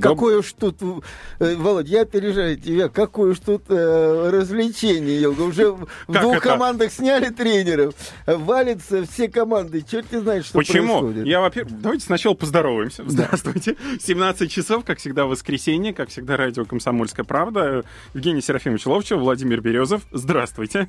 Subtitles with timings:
[0.00, 0.78] Какое уж тут,
[1.38, 5.42] э, Володь, я опережаю тебя, какое уж тут э, развлечение, Елга.
[5.42, 6.48] Уже в Как двух это?
[6.48, 7.94] командах сняли тренеров,
[8.26, 11.00] валятся все команды, черт не знает, что Почему?
[11.00, 11.26] происходит.
[11.26, 13.04] Я, во-первых, давайте сначала поздороваемся.
[13.06, 13.76] Здравствуйте.
[14.00, 17.84] 17 часов, как всегда, воскресенье, как всегда, радио «Комсомольская правда».
[18.14, 20.02] Евгений Серафимович Ловчев, Владимир Березов.
[20.12, 20.88] Здравствуйте.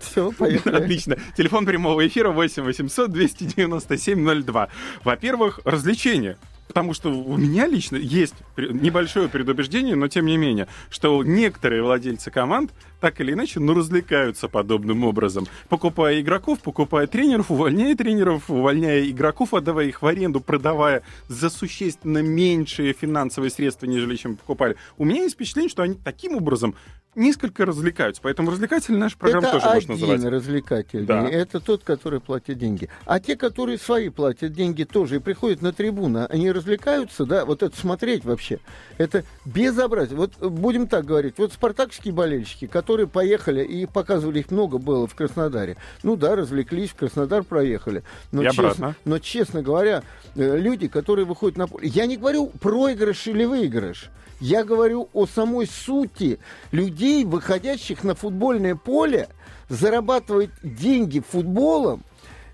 [0.00, 0.76] Все, поехали.
[0.76, 1.16] Отлично.
[1.36, 4.68] Телефон прямого эфира 8 800 297 02.
[5.04, 6.36] Во-первых, развлечения.
[6.70, 12.30] Потому что у меня лично есть небольшое предубеждение, но тем не менее, что некоторые владельцы
[12.30, 12.70] команд
[13.00, 15.48] так или иначе, ну, развлекаются подобным образом.
[15.68, 22.18] Покупая игроков, покупая тренеров, увольняя тренеров, увольняя игроков, отдавая их в аренду, продавая за существенно
[22.22, 24.76] меньшие финансовые средства, нежели чем покупали.
[24.96, 26.76] У меня есть впечатление, что они таким образом
[27.14, 28.22] несколько развлекаются.
[28.22, 30.32] Поэтому развлекательная наша программа это тоже можно один называть.
[30.32, 31.28] развлекательный, Да.
[31.28, 32.88] это тот, который платит деньги.
[33.04, 37.62] А те, которые свои платят деньги тоже и приходят на трибуну, они развлекаются, да, вот
[37.62, 38.60] это смотреть вообще,
[38.98, 40.16] это безобразие.
[40.16, 45.14] Вот будем так говорить, вот спартакские болельщики, которые поехали, и показывали их много было в
[45.14, 48.02] Краснодаре, ну да, развлеклись, в Краснодар проехали.
[48.32, 48.96] Но, И честно, обратно.
[49.04, 50.02] но честно говоря,
[50.36, 55.26] э, люди, которые выходят на поле, я не говорю проигрыш или выигрыш, я говорю о
[55.26, 56.38] самой сути
[56.72, 56.90] людей,
[57.24, 59.28] выходящих на футбольное поле,
[59.68, 62.02] зарабатывать деньги футболом,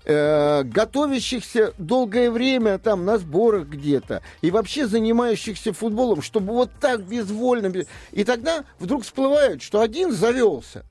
[0.05, 7.03] э, готовящихся долгое время там на сборах где-то и вообще занимающихся футболом, чтобы вот так
[7.03, 7.69] безвольно...
[7.69, 10.85] без- И тогда вдруг всплывает, что один завелся,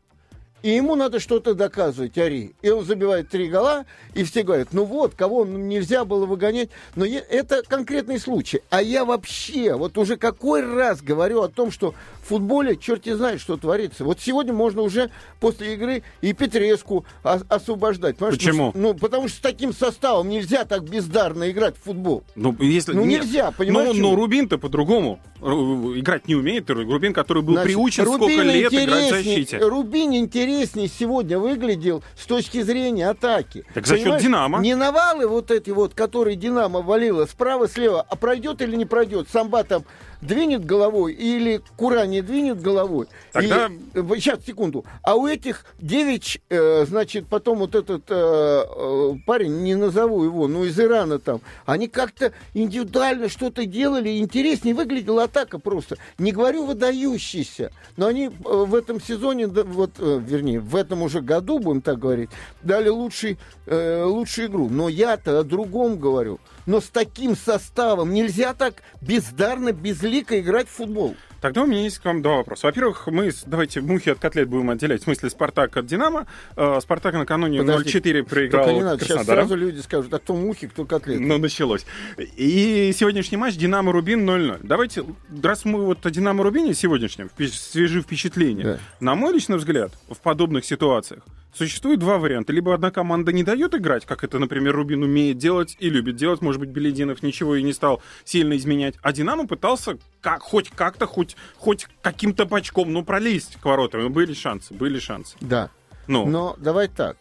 [0.63, 2.57] и ему надо что-то доказывать, Ари.
[2.61, 6.71] И он забивает три гола, и все говорят, ну вот, кого нельзя было выгонять.
[6.97, 8.63] Но это конкретный случай.
[8.69, 11.95] А я вообще, вот уже какой раз говорю о том, что
[12.27, 14.05] в футболе черти знает, что творится.
[14.05, 18.17] Вот сегодня можно уже после игры и Петреску освобождать.
[18.19, 18.39] Понимаешь?
[18.39, 18.73] Почему?
[18.75, 22.25] Ну, ну, потому что с таким составом нельзя так бездарно играть в футбол.
[22.35, 22.95] Ну, если...
[22.95, 23.23] Ну, нет.
[23.23, 24.11] нельзя, понимаешь, Ну, почему?
[24.11, 26.69] но Рубин-то по-другому Ру- играть не умеет.
[26.69, 29.59] Рубин, который был Значит, приучен сколько Рубин лет играть в защите.
[29.59, 33.65] Рубин интереснее сегодня выглядел с точки зрения атаки.
[33.73, 34.59] Так за счет Понимаешь, «Динамо».
[34.61, 39.29] Не навалы вот эти вот, которые Динамо валило справа-слева, а пройдет или не пройдет.
[39.31, 39.85] Самба там
[40.27, 43.07] двинет головой или Кура не двинет головой.
[43.33, 44.85] Тогда- сейчас, секунду.
[45.03, 50.49] А у этих девять, э, значит, потом вот этот э, э, парень, не назову его,
[50.49, 55.97] ну, из Ирана там, они как-то индивидуально что-то делали, интереснее выглядела атака просто.
[56.19, 61.21] Не говорю выдающийся, но они э, в этом сезоне, вот, э, вернее, в этом уже
[61.21, 62.31] году, будем так говорить,
[62.63, 64.69] дали лучший, э, лучшую игру.
[64.69, 66.39] Но я-то о другом говорю.
[66.67, 71.17] Но с таким составом нельзя так бездарно, безлико играть в футбол.
[71.41, 72.67] Тогда у меня есть к вам два вопроса.
[72.67, 75.03] Во-первых, мы давайте мухи от котлет будем отделять.
[75.03, 76.27] В смысле, Спартак от Динамо.
[76.57, 80.67] Э, Спартак накануне Подожди, 0-4 проиграл не надо, сейчас сразу люди скажут, а кто мухи,
[80.67, 81.23] кто котлеты.
[81.23, 81.87] Ну, началось.
[82.19, 84.61] И сегодняшний матч Динамо-Рубин 0-0.
[84.63, 85.05] Давайте,
[85.43, 88.65] раз мы вот о Динамо-Рубине сегодняшнем, свежие впечатления.
[88.65, 88.79] Да.
[89.01, 91.23] На мой личный взгляд, в подобных ситуациях
[91.57, 92.53] существует два варианта.
[92.53, 96.43] Либо одна команда не дает играть, как это, например, Рубин умеет делать и любит делать.
[96.43, 98.95] Может быть, Белединов ничего и не стал сильно изменять.
[99.03, 104.03] А Динамо пытался как, хоть как-то, хоть, хоть каким-то бочком, ну, пролезть к воротам.
[104.03, 105.37] Ну, были шансы, были шансы.
[105.41, 105.71] Да.
[106.07, 107.17] Ну, Но давай так.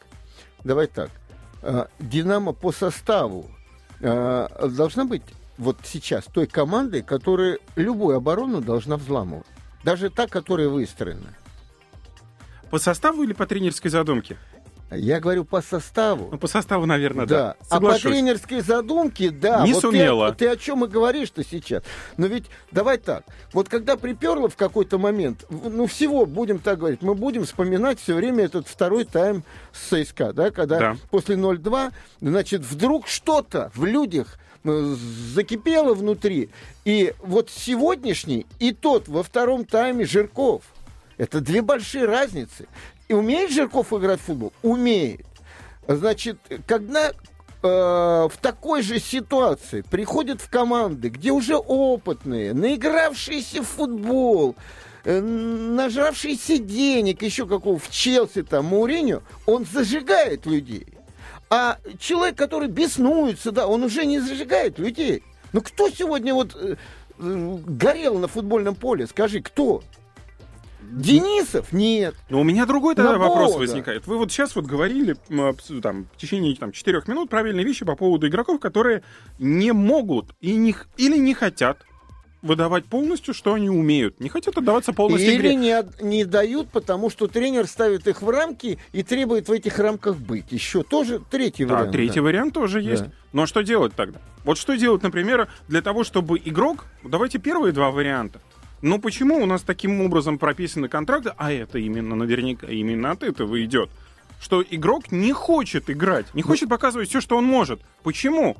[0.63, 1.09] Давай так.
[1.61, 3.49] А, Динамо по составу
[4.01, 5.23] а, должна быть
[5.57, 9.47] вот сейчас той командой, которая любую оборону должна взламывать.
[9.83, 11.35] Даже та, которая выстроена.
[12.69, 14.37] По составу или по тренерской задумке?
[14.91, 16.29] Я говорю по составу.
[16.31, 17.37] Ну, по составу, наверное, да.
[17.37, 17.55] Да.
[17.69, 19.65] А по тренерской задумке, да.
[19.65, 20.31] Не вот ты- сумела.
[20.33, 21.81] Ты, о чем и говоришь-то сейчас.
[22.17, 23.23] Но ведь давай так.
[23.51, 28.13] Вот когда приперло в какой-то момент, ну всего, будем так говорить, мы будем вспоминать все
[28.13, 29.43] время этот второй тайм
[29.73, 30.97] с ЦСКА, да, когда Да.
[31.09, 34.95] после 0-2, значит, вдруг что-то в людях э,
[35.33, 36.49] закипело внутри.
[36.85, 40.61] И вот сегодняшний и тот во втором тайме Жирков.
[41.17, 42.67] Это две большие разницы.
[43.07, 44.53] И умеет Жирков играть в футбол?
[44.61, 45.25] Умеет.
[45.87, 47.13] Значит, когда э,
[47.61, 54.55] в такой же ситуации приходят в команды, где уже опытные, наигравшиеся в футбол,
[55.03, 60.87] э, нажравшиеся денег, еще какого в Челси там, Мауриню, он зажигает людей.
[61.49, 65.23] А человек, который беснуется, да, он уже не зажигает людей.
[65.53, 66.75] Ну кто сегодня вот э,
[67.19, 69.05] горел на футбольном поле?
[69.05, 69.83] Скажи, кто?
[70.91, 71.71] Денисов?
[71.73, 72.15] Нет.
[72.29, 73.29] Но у меня другой тогда Набода.
[73.29, 74.07] вопрос возникает.
[74.07, 75.15] Вы вот сейчас вот говорили
[75.81, 79.03] там, в течение там, 4 минут правильные вещи по поводу игроков, которые
[79.39, 81.79] не могут и не, или не хотят
[82.41, 84.19] выдавать полностью, что они умеют.
[84.19, 85.55] Не хотят отдаваться полностью Или игре.
[85.55, 90.17] не, не дают, потому что тренер ставит их в рамки и требует в этих рамках
[90.17, 90.51] быть.
[90.51, 91.91] Еще тоже третий Да, вариант.
[91.93, 92.21] третий да.
[92.21, 92.89] вариант тоже Да.
[92.91, 93.05] есть.
[93.33, 94.19] Но что делать тогда?
[94.43, 96.85] Вот что делать, например, для того, чтобы игрок...
[97.03, 98.39] Давайте первые два варианта.
[98.81, 103.63] Но почему у нас таким образом прописаны контракты, а это именно наверняка именно от этого
[103.63, 103.89] идет,
[104.39, 107.81] что игрок не хочет играть, не хочет показывать все, что он может.
[108.03, 108.57] Почему?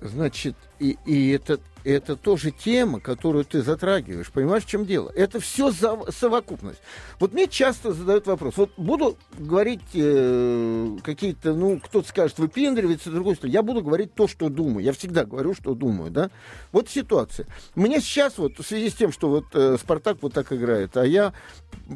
[0.00, 4.30] Значит, и, и это, это тоже тема, которую ты затрагиваешь.
[4.30, 5.10] Понимаешь, в чем дело?
[5.14, 6.80] Это все совокупность.
[7.18, 8.56] Вот мне часто задают вопрос.
[8.56, 13.54] Вот буду говорить э, какие-то, ну, кто-то скажет, выпендривается, другой стороны.
[13.54, 14.84] Я буду говорить то, что думаю.
[14.84, 16.30] Я всегда говорю, что думаю, да?
[16.72, 17.46] Вот ситуация.
[17.74, 21.04] Мне сейчас вот, в связи с тем, что вот э, Спартак вот так играет, а
[21.04, 21.32] я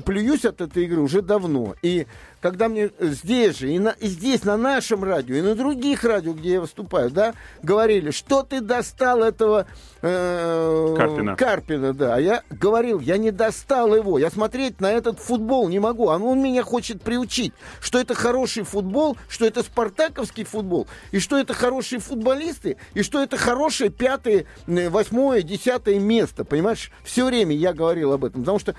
[0.05, 1.75] плююсь от этой игры уже давно.
[1.83, 2.07] И
[2.41, 6.33] когда мне здесь же, и, на, и здесь, на нашем радио, и на других радио,
[6.33, 9.67] где я выступаю, да, говорили, что ты достал этого
[10.03, 11.37] э, Карпина.
[11.37, 12.15] Карпина, да.
[12.15, 14.19] А я говорил, я не достал его.
[14.19, 16.11] Я смотреть на этот футбол не могу.
[16.11, 21.39] А он меня хочет приучить, что это хороший футбол, что это спартаковский футбол, и что
[21.39, 26.45] это хорошие футболисты, и что это хорошее пятое, э, восьмое, десятое место.
[26.45, 28.43] Понимаешь, все время я говорил об этом.
[28.43, 28.75] Потому что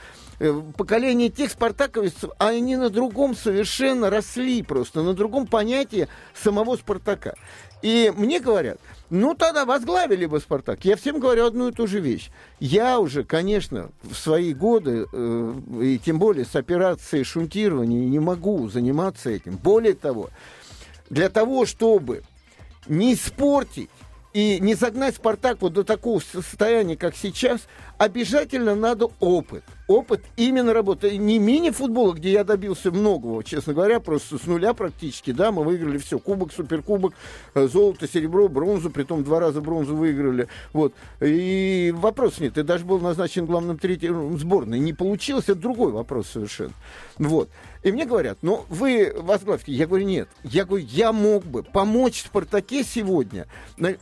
[0.78, 7.36] поколение тех спартаковцев, они на другом совершенно росли просто, на другом понятии самого Спартака.
[7.82, 8.80] И мне говорят,
[9.10, 10.86] ну тогда возглавили бы Спартак.
[10.86, 12.32] Я всем говорю одну и ту же вещь.
[12.60, 18.68] Я уже, конечно, в свои годы, э, и тем более с операцией шунтирования, не могу
[18.70, 19.58] заниматься этим.
[19.58, 20.30] Более того,
[21.10, 22.24] для того, чтобы
[22.88, 23.90] не испортить
[24.34, 27.62] и не загнать Спартак вот до такого состояния, как сейчас,
[27.98, 29.64] обязательно надо опыт.
[29.88, 31.16] Опыт именно работы.
[31.18, 36.00] Не мини-футбола, где я добился многого, честно говоря, просто с нуля практически, да, мы выиграли
[36.00, 36.18] все.
[36.18, 37.14] Кубок, суперкубок,
[37.54, 40.48] э, золото, серебро, бронзу, притом два раза бронзу выиграли.
[40.74, 40.96] Вот.
[41.22, 42.56] И вопрос нет.
[42.56, 44.80] Ты даже был назначен главным третьим сборной.
[44.80, 46.74] Не получилось, это другой вопрос совершенно.
[47.20, 47.50] Вот.
[47.86, 49.72] И мне говорят, ну, вы возглавьте.
[49.72, 50.28] Я говорю, нет.
[50.44, 53.46] Я говорю, я мог бы помочь Спартаке сегодня.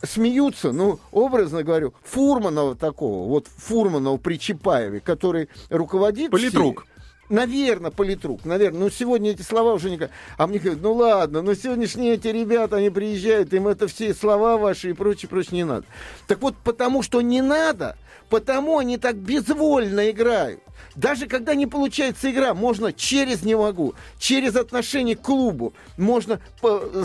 [0.02, 6.30] Смеются, ну, образно говорю, Фурманова такого, вот Фурманова при Чапаеве, который руководит...
[6.30, 6.86] Политрук.
[7.28, 8.80] Наверное, политрук, наверное.
[8.80, 9.98] Ну, сегодня эти слова уже не...
[10.38, 14.56] А мне говорят, ну ладно, но сегодняшние эти ребята, они приезжают, им это все слова
[14.56, 15.84] ваши и прочее, прочее не надо.
[16.26, 17.98] Так вот, потому что не надо,
[18.34, 20.58] потому они так безвольно играют.
[20.96, 26.40] Даже когда не получается игра, можно через «не могу», через отношение к клубу, можно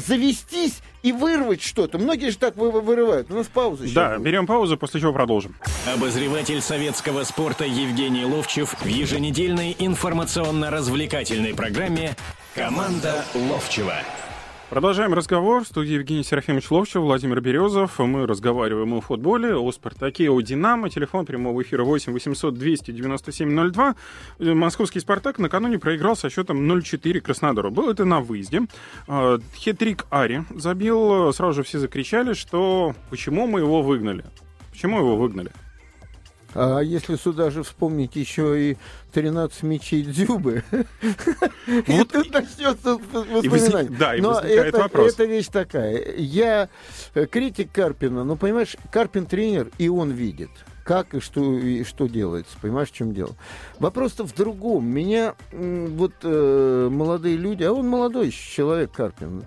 [0.07, 1.99] завестись и вырвать что-то.
[1.99, 3.29] Многие же так вы- вырывают.
[3.29, 4.25] У нас пауза сейчас Да, будет.
[4.25, 5.55] берем паузу, после чего продолжим.
[5.93, 12.15] Обозреватель советского спорта Евгений Ловчев в еженедельной информационно-развлекательной программе
[12.55, 13.93] «Команда Ловчева».
[14.69, 15.63] Продолжаем разговор.
[15.63, 17.97] В студии Евгений Серафимович Ловчев, Владимир Березов.
[17.97, 20.91] Мы разговариваем о футболе, о «Спартаке», о «Динамо».
[20.91, 23.95] Телефон прямого эфира 8 800 297 02.
[24.37, 27.71] Э, Московский «Спартак» накануне проиграл со счетом 0-4 Краснодару.
[27.71, 28.67] Был это на выезде.
[29.07, 31.33] Э, Хитрик Ари забил.
[31.33, 34.23] Сразу же все закричали, что почему мы его выгнали.
[34.69, 35.49] Почему его выгнали?
[36.53, 38.77] А если сюда же вспомнить еще и
[39.13, 40.63] 13 мечей Дзюбы,
[41.87, 43.91] Вот тут начнется воспоминание.
[43.97, 45.13] да, и Но это, вопрос.
[45.13, 46.15] это вещь такая.
[46.17, 46.69] Я
[47.13, 50.49] э, критик Карпина, но, понимаешь, Карпин тренер, и он видит
[50.83, 52.57] как и что, и что делается.
[52.59, 53.35] Понимаешь, в чем дело?
[53.77, 54.87] Вопрос-то в другом.
[54.87, 59.43] Меня вот э, молодые люди, а он молодой человек, Карпин,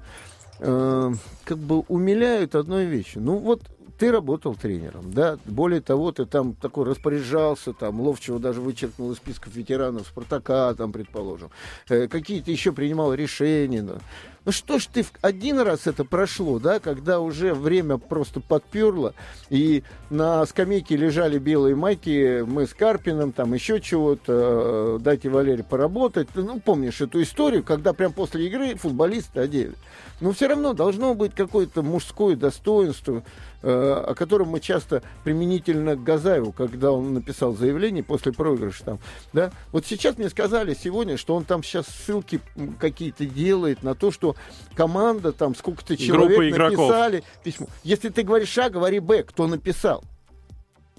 [0.61, 1.13] э,
[1.43, 3.23] как бы умиляют одной вещью.
[3.23, 3.63] Ну вот
[3.99, 9.19] ты работал тренером, да, более того, ты там такой распоряжался, там, Ловчего даже вычеркнул из
[9.19, 11.51] списков ветеранов Спартака, там, предположим,
[11.89, 13.99] Э, какие-то еще принимал решения, да.
[14.45, 19.15] Ну что ж ты один раз это прошло, да, когда уже время просто подперло,
[19.51, 25.63] и на скамейке лежали белые майки, мы с Карпином, там еще чего-то, э, дайте Валере
[25.63, 26.29] поработать.
[26.35, 29.75] Ну, помнишь эту историю, когда прям после игры футболисты одели.
[30.21, 33.23] Но все равно должно быть какое-то мужское достоинство,
[33.63, 38.99] э, о котором мы часто применительно к Газаеву, когда он написал заявление после проигрыша там,
[39.33, 39.53] да.
[39.71, 42.41] Вот сейчас мне сказали сегодня, что он там сейчас ссылки
[42.79, 44.32] какие-то делает на то, что
[44.75, 46.89] команда там сколько-то человек Группа игроков.
[46.89, 47.67] написали письмо.
[47.85, 50.03] Если ты говоришь А, говори Б, кто написал.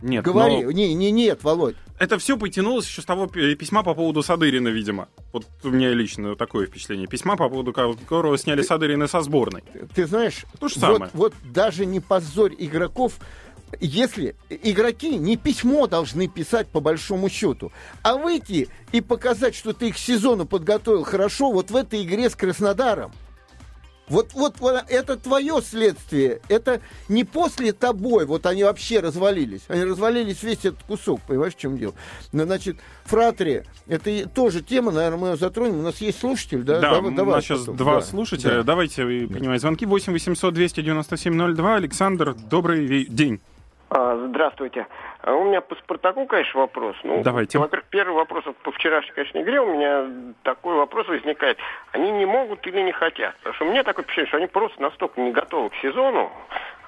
[0.01, 0.63] Нет, Говори.
[0.63, 1.75] но Не, не, нет, Володь.
[1.97, 5.07] это все потянулось еще с того пи- письма по поводу Садырина, видимо.
[5.31, 7.07] Вот у меня лично такое впечатление.
[7.07, 9.63] Письма, по поводу которого сняли Садырина со сборной.
[9.95, 11.11] Ты знаешь, То же вот, самое.
[11.13, 13.13] вот даже не позорь игроков,
[13.79, 17.71] если игроки не письмо должны писать по большому счету,
[18.01, 22.29] а выйти и показать, что ты их к сезону подготовил хорошо, вот в этой игре
[22.29, 23.13] с Краснодаром.
[24.13, 26.39] Вот, вот, вот это твое следствие.
[26.47, 28.27] Это не после тобой.
[28.27, 29.63] Вот они вообще развалились.
[29.69, 31.19] Они развалились весь этот кусок.
[31.27, 31.95] Понимаешь, в чем дело?
[32.31, 35.79] Ну, значит, фратри, это тоже тема, наверное, мы ее затронем.
[35.79, 36.79] У нас есть слушатель, да?
[36.79, 37.75] Да, давай, давай у нас сейчас потом.
[37.75, 38.01] два да.
[38.01, 38.57] слушателя.
[38.57, 38.63] Да.
[38.63, 39.87] Давайте принимать звонки.
[39.87, 41.75] 8 800 297 02.
[41.75, 43.41] Александр, добрый день.
[43.89, 44.85] А, здравствуйте.
[45.25, 46.97] А у меня по Спартаку, конечно, вопрос.
[47.03, 47.57] Ну, Давайте.
[47.57, 50.05] Во-первых, первый вопрос по вчерашней, конечно, игре у меня
[50.43, 51.57] такой вопрос возникает.
[51.93, 53.33] Они не могут или не хотят?
[53.37, 56.29] Потому что у меня такое впечатление, что они просто настолько не готовы к сезону,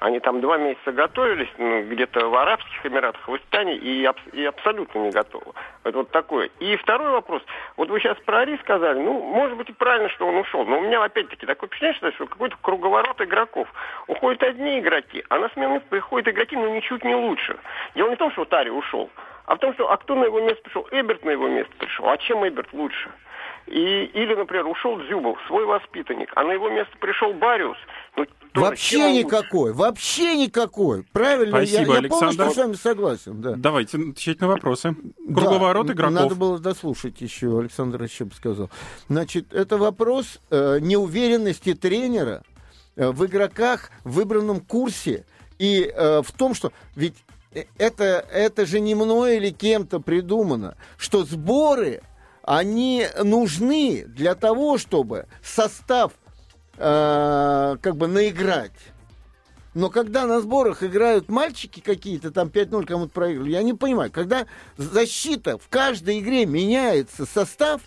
[0.00, 4.44] они там два месяца готовились, ну, где-то в Арабских Эмиратах, в Испании, и, аб- и
[4.44, 5.52] абсолютно не готовы.
[5.84, 6.50] Это вот такое.
[6.60, 7.42] И второй вопрос.
[7.78, 10.78] Вот вы сейчас про Ари сказали, ну, может быть и правильно, что он ушел, но
[10.78, 13.68] у меня опять-таки такое впечатление, что какой-то круговорот игроков.
[14.06, 17.56] Уходят одни игроки, а на смену приходят игроки, но ничуть не лучше.
[17.94, 19.10] Дело не в том, что вот Ари ушел,
[19.46, 20.86] а в том, что а кто на его место пришел?
[20.90, 22.08] Эберт на его место пришел.
[22.08, 23.10] А чем Эберт лучше?
[23.66, 27.76] И, или, например, ушел Дзюбов, свой воспитанник, а на его место пришел Бариус.
[28.16, 29.82] Ну, вообще никакой, лучше.
[29.82, 31.02] вообще никакой.
[31.12, 33.40] Правильно, Спасибо, я, я полностью с вами согласен.
[33.42, 33.54] Да.
[33.56, 34.94] Давайте отвечать на вопросы.
[35.26, 36.14] Круговорот да, игроков.
[36.14, 38.70] Надо было дослушать еще, Александр еще бы сказал.
[39.08, 42.42] Значит, это вопрос э, неуверенности тренера
[42.94, 45.26] э, в игроках, в выбранном курсе
[45.58, 47.16] и э, в том, что ведь
[47.78, 52.02] это, это же не мной или кем-то придумано, что сборы
[52.42, 56.12] они нужны для того, чтобы состав
[56.76, 58.72] э, как бы наиграть.
[59.74, 64.46] Но когда на сборах играют мальчики какие-то, там 5-0 кому-то проиграли, я не понимаю, когда
[64.78, 67.82] защита в каждой игре меняется состав,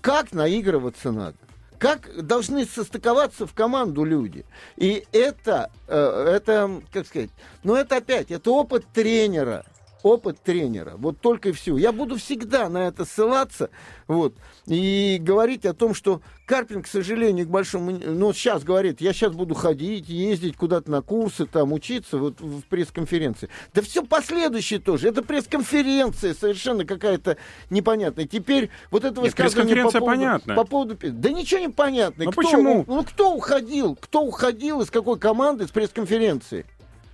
[0.00, 1.36] как наигрываться надо?
[1.78, 4.44] Как должны состыковаться в команду люди?
[4.76, 7.30] И это, э, это, как сказать,
[7.62, 9.64] ну это опять, это опыт тренера
[10.02, 10.94] опыт тренера.
[10.96, 11.76] Вот только и все.
[11.76, 13.70] Я буду всегда на это ссылаться
[14.06, 14.34] вот,
[14.66, 17.90] и говорить о том, что Карпин, к сожалению, к большому...
[17.90, 22.62] Ну, сейчас говорит, я сейчас буду ходить, ездить куда-то на курсы, там, учиться вот в
[22.62, 23.48] пресс-конференции.
[23.74, 25.08] Да все последующее тоже.
[25.08, 27.36] Это пресс-конференция совершенно какая-то
[27.70, 28.26] непонятная.
[28.26, 30.98] Теперь вот это высказывание по поводу, по поводу...
[31.02, 32.24] Да ничего не понятно.
[32.24, 32.84] Ну, почему?
[32.86, 33.96] Ну, кто уходил?
[33.96, 36.64] Кто уходил из какой команды с пресс-конференции?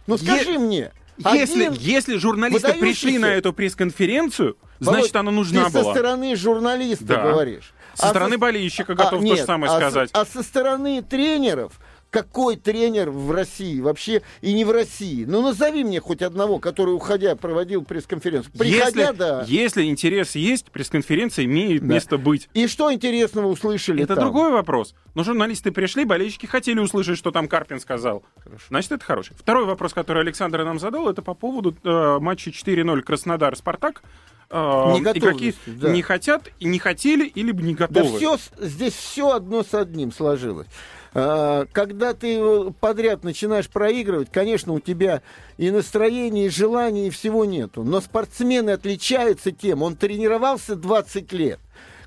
[0.07, 0.93] Ну, скажи е- мне.
[1.17, 5.85] Если, если журналисты пришли на эту пресс-конференцию, значит, она нужна ты была.
[5.85, 7.23] со стороны журналиста да.
[7.23, 7.73] говоришь.
[7.95, 8.39] Со а стороны со...
[8.39, 10.11] болельщика готов а, нет, то же самое а сказать.
[10.11, 11.75] Со, а со стороны тренеров
[12.15, 15.25] какой тренер в России вообще и не в России?
[15.25, 18.53] Ну, назови мне хоть одного, который, уходя, проводил пресс-конференцию.
[18.57, 19.45] Приходя, если, да.
[19.49, 21.95] Если интерес есть, пресс-конференция имеет да.
[21.95, 22.49] место быть.
[22.55, 24.27] И что интересного услышали Это там?
[24.27, 24.95] другой вопрос.
[25.17, 28.23] Но журналисты пришли, болельщики хотели услышать, что там Карпин сказал.
[28.39, 28.65] Хорошо.
[28.69, 29.35] Значит, это хороший.
[29.37, 34.05] Второй вопрос, который Александр нам задал, это по поводу э, матча 4-0 Краснодар-Спартак.
[34.51, 34.57] Э,
[34.99, 35.91] игроки да.
[35.91, 38.21] не хотят, не хотели, или бы не готовы.
[38.21, 40.69] Да все, здесь все одно с одним сложилось.
[41.15, 45.23] А, когда ты подряд начинаешь проигрывать, конечно, у тебя
[45.57, 47.85] и настроения, и желания, и всего нету.
[47.85, 51.61] Но спортсмены отличаются тем, он тренировался 20 лет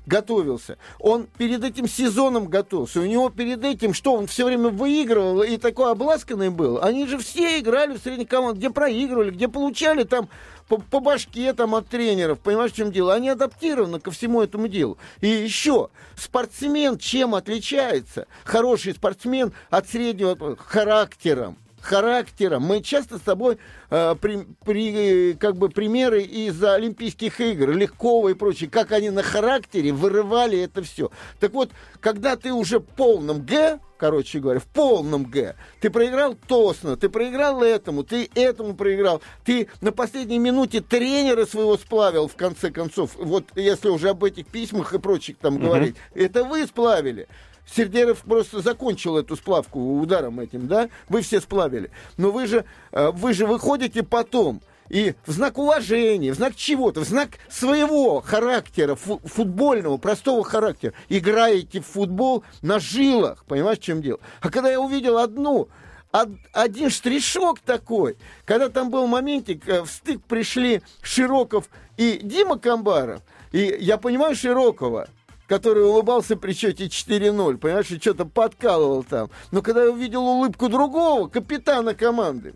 [0.08, 0.78] готовился.
[0.98, 3.00] Он перед этим сезоном готовился.
[3.00, 6.82] У него перед этим, что он все время выигрывал и такой обласканный был.
[6.82, 10.28] Они же все играли в средней команде, где проигрывали, где получали там
[10.68, 13.14] по, по башке там от тренеров, понимаешь, в чем дело?
[13.14, 14.98] Они адаптированы ко всему этому делу.
[15.20, 18.26] И еще, спортсмен чем отличается?
[18.44, 22.64] Хороший спортсмен от среднего характером характером.
[22.64, 23.58] Мы часто с тобой
[23.90, 29.22] э, при, при, как бы примеры из Олимпийских игр, Легкого и прочее, как они на
[29.22, 31.10] характере вырывали это все.
[31.40, 36.34] Так вот, когда ты уже в полном Г, короче говоря, в полном Г, ты проиграл
[36.34, 42.36] Тосно, ты проиграл этому, ты этому проиграл, ты на последней минуте тренера своего сплавил, в
[42.36, 45.66] конце концов, вот если уже об этих письмах и прочих там угу.
[45.66, 47.28] говорить, это вы сплавили.
[47.74, 50.88] Сердеров просто закончил эту сплавку ударом этим, да?
[51.08, 51.90] Вы все сплавили.
[52.16, 53.77] Но вы же, э, вы же выходите
[54.08, 60.44] потом и в знак уважения, в знак чего-то, в знак своего характера, фу футбольного, простого
[60.44, 64.20] характера, играете в футбол на жилах, понимаешь, в чем дело?
[64.40, 65.68] А когда я увидел одну,
[66.12, 72.58] од, один штришок такой, когда там был моментик, э, в стык пришли Широков и Дима
[72.58, 73.20] Камбаров,
[73.52, 75.08] и я понимаю Широкова,
[75.46, 79.30] который улыбался при счете 4-0, понимаешь, и что-то подкалывал там.
[79.50, 82.54] Но когда я увидел улыбку другого, капитана команды,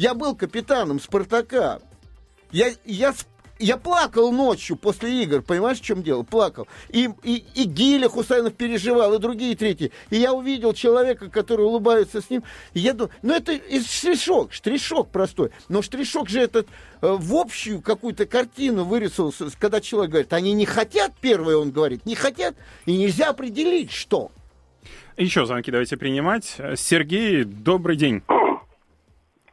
[0.00, 1.78] я был капитаном «Спартака»,
[2.52, 3.14] я, я
[3.58, 6.22] я плакал ночью после игр, понимаешь, в чем дело?
[6.22, 6.66] Плакал.
[6.88, 9.92] И, и, и Гиля Хусайнов переживал, и другие третьи.
[10.08, 12.42] И я увидел человека, который улыбается с ним.
[12.72, 13.52] И я думаю, ну это
[13.86, 15.50] штришок, штришок простой.
[15.68, 16.68] Но штришок же этот
[17.02, 22.06] э, в общую какую-то картину вырисовался, когда человек говорит, они не хотят, первое он говорит,
[22.06, 24.32] не хотят, и нельзя определить, что.
[25.18, 26.56] Еще звонки давайте принимать.
[26.76, 28.22] Сергей, добрый день.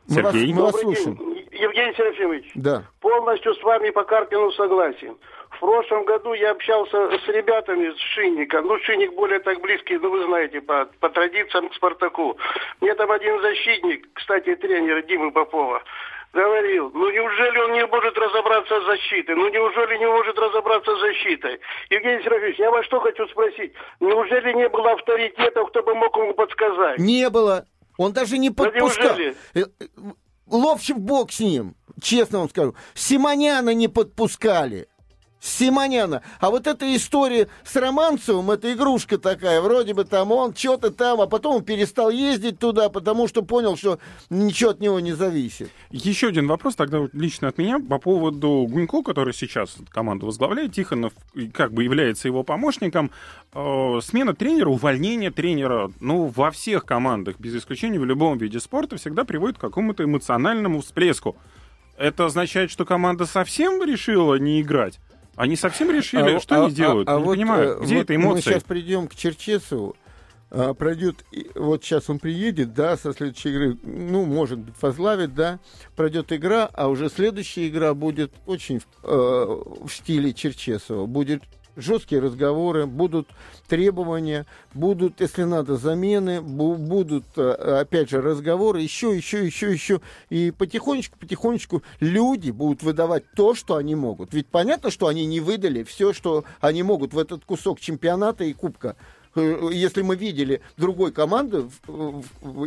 [0.09, 0.53] Мы вас, Сергей.
[0.53, 1.15] мы вас слушаем.
[1.17, 1.47] день.
[1.51, 2.83] Евгений Серафимович, Да.
[3.01, 5.17] полностью с вами по Карпину согласен.
[5.51, 8.61] В прошлом году я общался с ребятами с Шинника.
[8.61, 12.37] Ну, Шинник более так близкий, ну, вы знаете, по, по традициям к Спартаку.
[12.79, 15.81] Мне там один защитник, кстати, тренер Димы Попова,
[16.33, 19.35] говорил, ну неужели он не может разобраться с защитой?
[19.35, 21.59] Ну неужели не может разобраться с защитой?
[21.89, 23.73] Евгений Серафимович, я вас что хочу спросить?
[23.99, 26.99] Неужели не было авторитетов, кто бы мог ему подсказать?
[26.99, 27.65] Не было.
[27.97, 29.17] Он даже не подпускал.
[29.17, 29.63] Э, э,
[30.45, 32.75] Ловчев бог с ним, честно вам скажу.
[32.93, 34.87] Симоняна не подпускали.
[35.39, 36.23] Симоняна.
[36.39, 41.21] А вот эта история с Романцевым, это игрушка такая, вроде бы там он что-то там,
[41.21, 45.69] а потом он перестал ездить туда, потому что понял, что ничего от него не зависит.
[45.91, 50.73] Еще один вопрос тогда лично от меня по поводу Гунько, который сейчас команду возглавляет.
[50.73, 51.13] Тихонов
[51.53, 53.11] как бы является его помощником.
[53.53, 58.97] Э, смена тренера, увольнение тренера, ну, во всех командах, без исключения в любом виде спорта,
[58.97, 61.35] всегда приводит к какому-то эмоциональному всплеску.
[61.97, 64.99] Это означает, что команда совсем решила не играть?
[65.37, 67.07] Они совсем решили, А- что а- они делают?
[67.07, 68.41] а- а не вот, понимаю, э, где вот это Мы эмоции?
[68.41, 69.95] сейчас придем к Черчесову.
[70.49, 71.25] а, пройдет,
[71.55, 75.59] вот сейчас он приедет, да, со следующей игры, ну, может быть, возглавит, да,
[75.97, 81.05] пройдет игра, а уже следующая игра будет очень э, в стиле Черчесова.
[81.05, 81.43] Будет
[81.77, 83.27] жесткие разговоры, будут
[83.67, 90.01] требования, будут, если надо, замены, бу- будут, э, опять же, разговоры, еще, еще, еще, еще.
[90.29, 94.33] И потихонечку, потихонечку люди будут выдавать то, что они могут.
[94.33, 98.53] Ведь понятно, что они не выдали все, что они могут в этот кусок чемпионата и
[98.53, 98.95] кубка.
[99.37, 101.65] Э, Если мы видели другой команды,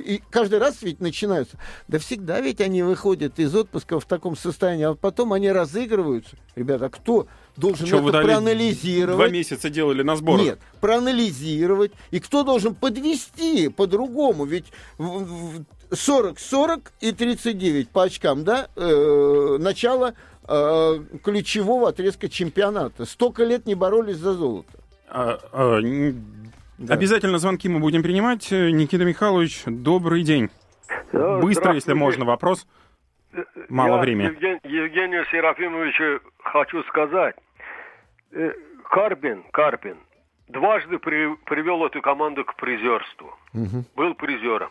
[0.05, 1.57] и каждый раз ведь начинаются.
[1.89, 6.37] Да всегда ведь они выходят из отпуска в таком состоянии, а потом они разыгрываются.
[6.55, 9.17] Ребята, а кто должен Что это проанализировать?
[9.17, 10.43] Два месяца делали на сборах.
[10.43, 11.93] Нет, проанализировать.
[12.11, 14.45] И кто должен подвести по-другому?
[14.45, 14.67] Ведь
[14.99, 15.65] в- в-
[15.97, 18.69] 40, 40 и 39 по очкам, да?
[18.77, 20.15] Э, начало
[20.53, 23.05] э, ключевого отрезка чемпионата.
[23.07, 24.71] Столько лет не боролись за золото.
[25.09, 25.79] А, а,
[26.81, 26.95] Да.
[26.95, 28.51] Обязательно звонки мы будем принимать.
[28.51, 30.49] Э, Никита Михайлович, добрый день.
[31.13, 32.67] Быстро, если можно, вопрос.
[33.69, 34.29] Мало Я времени.
[34.31, 37.37] Евген- Евгению Серафимовичу хочу сказать.
[38.33, 38.53] Э,
[38.89, 39.99] Карпин, Карпин
[40.49, 43.37] дважды при- привел эту команду к призерству.
[43.95, 44.71] Был призером.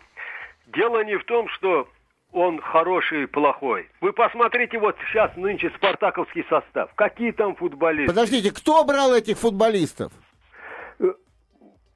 [0.68, 1.88] Дело не в том, что
[2.32, 3.88] он хороший и плохой.
[4.02, 6.90] Вы посмотрите вот сейчас нынче спартаковский состав.
[6.96, 8.08] Какие там футболисты?
[8.08, 10.12] Подождите, кто брал этих футболистов?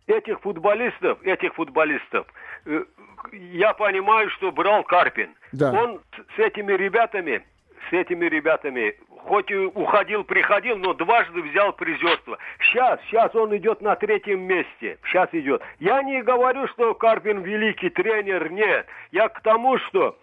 [0.08, 2.28] Этих футболистов, этих футболистов,
[2.66, 2.84] э,
[3.32, 5.30] я понимаю, что брал Карпин.
[5.54, 5.72] Да.
[5.72, 6.02] Он
[6.36, 7.46] с- этими ребятами,
[7.90, 12.38] с этими ребятами, хоть и уходил, приходил, но дважды взял призерство.
[12.60, 14.98] Сейчас, сейчас он идет на третьем месте.
[15.06, 15.62] Сейчас идет.
[15.80, 18.86] Я не говорю, что Карпин великий тренер, нет.
[19.14, 20.18] Я к тому, что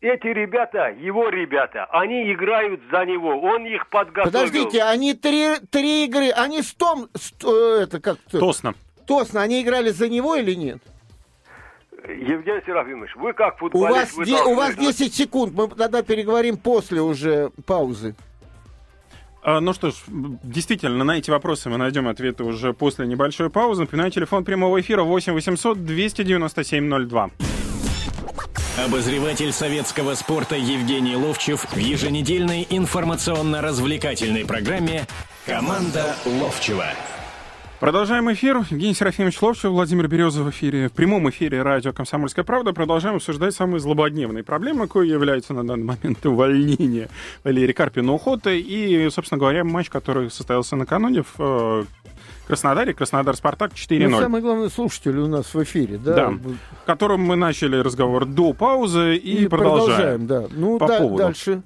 [0.00, 3.40] эти ребята, его ребята, они играют за него.
[3.40, 4.32] Он их подготовил.
[4.32, 8.74] Подождите, они три, три игры, они с Том, с- э, это как Тосно.
[9.10, 10.78] Тосно, они играли за него или нет?
[12.06, 13.90] Евгений Серафимович, вы как У футболист...
[13.92, 14.96] вас, вы де- должны у вас знать.
[14.98, 18.14] 10 секунд, мы тогда переговорим после уже паузы.
[19.42, 23.80] А, Ну что ж, действительно, на эти вопросы мы найдем ответы уже после небольшой паузы.
[23.80, 27.30] Напоминаю, телефон прямого эфира 8 800 297 02.
[28.86, 35.08] Обозреватель советского спорта Евгений Ловчев в еженедельной информационно-развлекательной программе
[35.46, 36.86] «Команда Ловчева».
[37.80, 38.58] Продолжаем эфир.
[38.70, 42.74] Евгений Серафимович Ловчев, Владимир Березов в эфире, в прямом эфире радио «Комсомольская правда».
[42.74, 47.08] Продолжаем обсуждать самые злободневные проблемы, кои являются на данный момент увольнение
[47.42, 51.84] Валерия Карпина Охота и, собственно говоря, матч, который состоялся накануне в э,
[52.46, 54.08] Краснодаре, Краснодар-Спартак 4-0.
[54.08, 56.14] Ну, самый главный слушатель у нас в эфире, да?
[56.14, 56.34] Да,
[56.84, 60.26] которым мы начали разговор до паузы и, И продолжаем.
[60.26, 60.44] да.
[60.50, 61.16] Ну, По да- поводу.
[61.22, 61.62] дальше.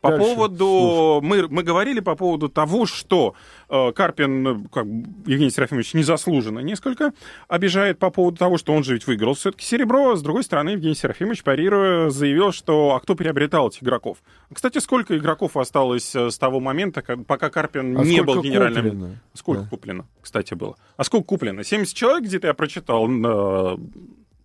[0.00, 0.26] По Дальше.
[0.26, 1.20] поводу...
[1.22, 3.34] Мы, мы говорили по поводу того, что
[3.68, 7.12] э, Карпин, э, как Евгений Серафимович, незаслуженно несколько
[7.48, 10.14] обижает по поводу того, что он же ведь выиграл все-таки серебро.
[10.14, 14.18] С другой стороны, Евгений Серафимович, парируя, заявил, что а кто приобретал этих игроков?
[14.52, 18.84] Кстати, сколько игроков осталось э, с того момента, как- пока Карпин А не был генеральным...
[18.84, 19.16] куплено?
[19.34, 19.68] Сколько Да.
[19.68, 20.76] куплено, кстати, было?
[20.96, 21.64] А сколько куплено?
[21.64, 23.78] 70 человек где-то я прочитал, э,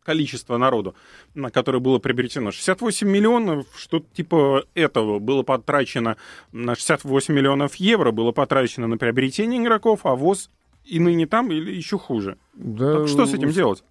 [0.04, 0.96] количество народу,
[1.34, 2.52] на которое было приобретено.
[2.52, 6.18] 68 миллионов, что типа этого было потрачено
[6.52, 10.50] на 68 миллионов евро, было потрачено на приобретение игроков, а ВОЗ
[10.86, 12.38] и ныне там или еще хуже.
[12.54, 13.84] Да, Так что с этим делать?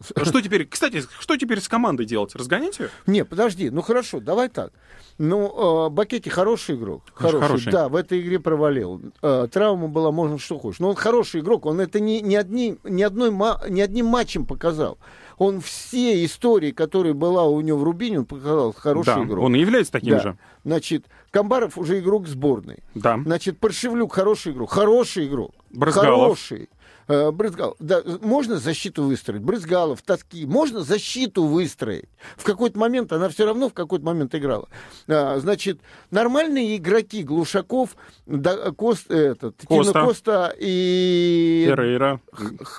[0.22, 2.34] Что теперь, кстати, что теперь с командой делать?
[2.34, 2.88] Разгонять ее?
[3.06, 4.72] Не, подожди, ну хорошо, давай так.
[5.18, 7.02] Ну, э, Бакетти хороший игрок.
[7.12, 7.72] Хороший, хороший.
[7.72, 9.02] Да, в этой игре провалил.
[9.20, 10.80] Э, травма была, можно что хочешь.
[10.80, 13.30] Но он хороший игрок, он это не, не, одни, не, одной,
[13.68, 14.98] не одним матчем показал.
[15.40, 19.42] Он все истории, которые была у него в Рубине, он показал хороший да, игрок.
[19.46, 20.20] он и является таким Да.
[20.20, 20.38] же.
[20.66, 22.80] Значит, Камбаров уже игрок сборной.
[22.94, 23.18] Да.
[23.24, 24.70] Значит, Паршевлюк хороший игрок.
[24.70, 25.52] Хороший игрок.
[25.70, 26.20] Брызгалов.
[26.20, 26.68] Хороший.
[27.08, 27.74] Э, Брызгалов.
[27.80, 29.42] Да, можно защиту выстроить?
[29.42, 30.44] Брызгалов, Тоски.
[30.44, 32.10] Можно защиту выстроить?
[32.36, 34.68] В какой-то момент, она все равно в какой-то момент играла.
[35.08, 40.04] А, значит, нормальные игроки Глушаков, да, Кост, этот, Коста.
[40.04, 42.20] Коста и Феррейра.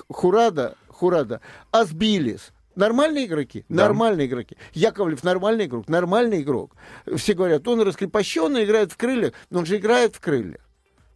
[0.08, 1.40] Хурада, Хурада,
[1.72, 2.52] Асбилис.
[2.76, 3.64] Нормальные игроки?
[3.68, 3.86] Да.
[3.86, 4.56] Нормальные игроки.
[4.72, 5.88] Яковлев нормальный игрок?
[5.88, 6.76] Нормальный игрок.
[7.16, 10.60] Все говорят, он раскрепощенный, играет в крыльях, но он же играет в крыльях.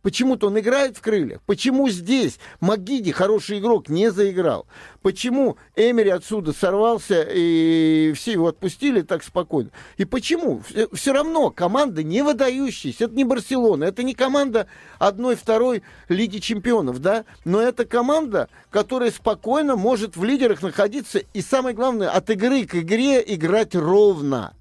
[0.07, 1.41] Почему-то он играет в крыльях.
[1.47, 4.69] Почему здесь Магиди, хороший игрок, не заиграл?
[5.03, 9.71] Почему Эмери отсюда сорвался и все его отпустили так спокойно?
[9.97, 10.63] И почему?
[10.93, 13.07] Все равно команда не выдающаяся.
[13.07, 14.69] Это не Барселона, это не команда
[15.01, 17.25] одной, второй Лиги Чемпионов, да?
[17.45, 22.77] Но это команда, которая спокойно может в лидерах находиться и, самое главное, от игры к
[22.77, 24.55] игре играть ровно.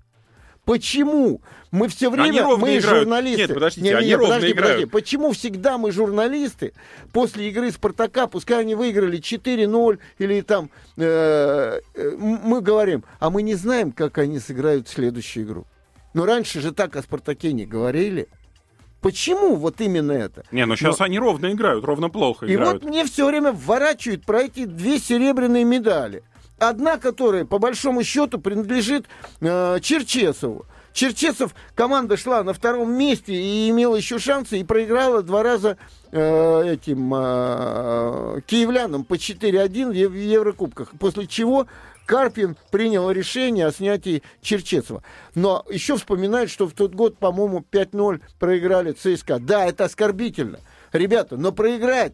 [0.65, 1.41] Почему?
[1.71, 2.83] Мы все время, мы играют.
[3.03, 3.41] журналисты.
[3.41, 4.73] Нет, подождите, Не, они не, ровно подожди, играют.
[4.75, 4.91] подожди.
[4.91, 6.73] Почему всегда мы журналисты
[7.11, 13.41] после игры Спартака, пускай они выиграли 4-0 или там, э, э, мы говорим, а мы
[13.41, 15.65] не знаем, как они сыграют следующую игру.
[16.13, 18.27] Но раньше же так о Спартаке не говорили.
[19.01, 20.45] Почему вот именно это?
[20.51, 22.81] Не, ну сейчас они ровно играют, ровно плохо И играют.
[22.81, 26.23] вот мне все время вворачивают про эти две серебряные медали.
[26.57, 29.05] Одна, которая, по большому счету, принадлежит
[29.41, 30.65] э, Черчесову.
[30.93, 35.77] Черчесов, команда шла на втором месте и имела еще шансы, и проиграла два раза
[36.11, 40.91] э, этим э, киевлянам по 4-1 в Ев- в Еврокубках.
[40.97, 41.67] После чего
[42.05, 45.03] Карпин принял решение о снятии Черчесова.
[45.33, 49.39] Но еще вспоминают, что в тот год, по-моему, 5-0 проиграли ЦСКА.
[49.39, 50.59] Да, это оскорбительно.
[50.93, 52.13] Ребята, но проиграть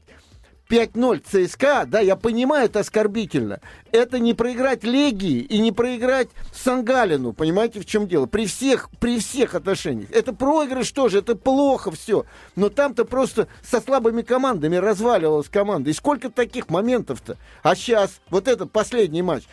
[0.71, 3.59] 5-0 ЦСКА, да, я понимаю, это оскорбительно.
[3.91, 8.25] Это не проиграть Легии и не проиграть Сангалину, понимаете, в чем дело?
[8.25, 10.09] При всех, при всех отношениях.
[10.11, 12.25] Это проигрыш тоже, это плохо все.
[12.55, 15.89] Но там-то просто со слабыми командами разваливалась команда.
[15.89, 17.35] И сколько таких моментов-то?
[17.63, 19.43] А сейчас, вот этот последний матч.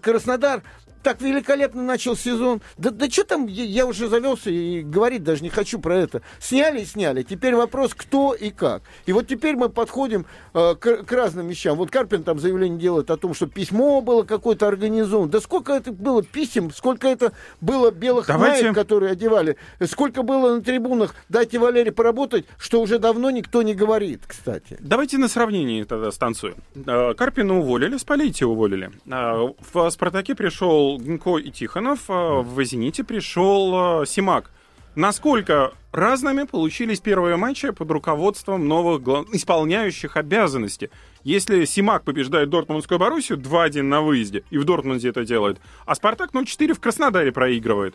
[0.00, 0.62] Краснодар
[1.02, 2.60] так великолепно начал сезон.
[2.78, 6.22] Да, да что там, я, я уже завелся и говорить даже не хочу про это.
[6.40, 7.22] Сняли и сняли.
[7.22, 8.82] Теперь вопрос, кто и как.
[9.06, 11.76] И вот теперь мы подходим э, к, к разным вещам.
[11.76, 15.30] Вот Карпин там заявление делает о том, что письмо было какое-то организовано.
[15.30, 20.54] Да сколько это было писем, сколько это было белых Давайте- маек, которые одевали, сколько было
[20.56, 24.76] на трибунах, дайте Валерий поработать, что уже давно никто не говорит, кстати.
[24.80, 26.54] Давайте на сравнении тогда станцию.
[26.74, 28.90] Э, Карпина уволили, Спалити уволили.
[29.06, 34.50] Э, В «Спартаке» пришел Гинко и Тихонов, а в «Зените» пришел э, Симак.
[34.94, 40.90] Насколько разными получились первые матчи под руководством новых гла- исполняющих обязанности?
[41.24, 46.32] Если Симак побеждает Дортмундскую Боруссию 2-1 на выезде, и в Дортмунде это делает, а Спартак
[46.32, 47.94] 0-4 в Краснодаре проигрывает,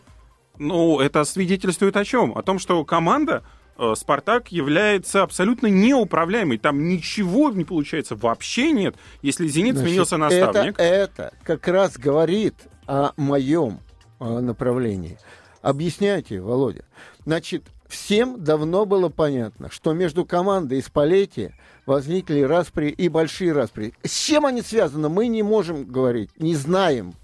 [0.58, 2.36] ну, это свидетельствует о чем?
[2.36, 3.44] О том, что команда
[3.76, 6.58] э, Спартак является абсолютно неуправляемой.
[6.58, 8.96] Там ничего не получается, вообще нет.
[9.22, 10.74] Если Зенит Значит, сменился наставник.
[10.74, 12.54] Это, это как раз говорит
[12.88, 13.78] о моем
[14.18, 15.18] направлении.
[15.62, 16.84] Объясняйте, Володя.
[17.24, 21.52] Значит, всем давно было понятно, что между командой и Спалетти
[21.84, 23.94] возникли распри и большие распри.
[24.04, 27.14] С чем они связаны, мы не можем говорить, не знаем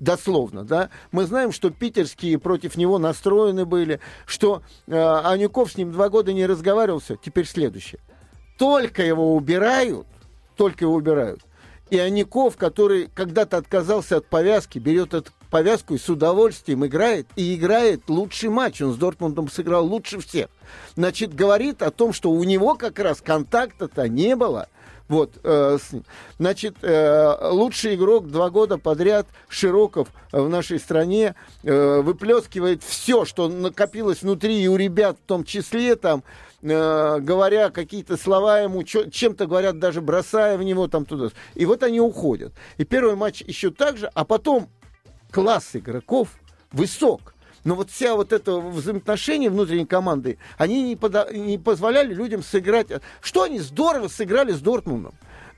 [0.00, 0.90] дословно, да.
[1.12, 6.32] Мы знаем, что питерские против него настроены были, что э, Анюков с ним два года
[6.32, 7.16] не разговаривался.
[7.16, 8.00] Теперь следующее.
[8.58, 10.06] Только его убирают,
[10.56, 11.40] только его убирают.
[11.90, 17.26] И Аников, который когда-то отказался от повязки, берет эту повязку и с удовольствием играет.
[17.36, 18.80] И играет лучший матч.
[18.82, 20.48] Он с Дортмундом сыграл лучше всех.
[20.96, 24.68] Значит, говорит о том, что у него как раз контакта-то не было.
[25.06, 25.78] Вот, э.
[26.38, 33.48] Значит, э, лучший игрок два года подряд Широков в нашей стране э, выплескивает все, что
[33.48, 36.24] накопилось внутри и у ребят в том числе, там,
[36.64, 41.28] э, говоря какие-то слова ему, чем-то говорят, даже бросая в него там туда.
[41.54, 42.52] И вот они уходят.
[42.78, 44.68] И первый матч еще так же, а потом
[45.30, 46.28] класс игроков
[46.72, 47.34] высок.
[47.64, 52.88] Но вот вся вот это взаимоотношения внутренней команды, они не, пода- не позволяли людям сыграть.
[53.22, 55.14] Что они здорово сыграли с Дортмундом.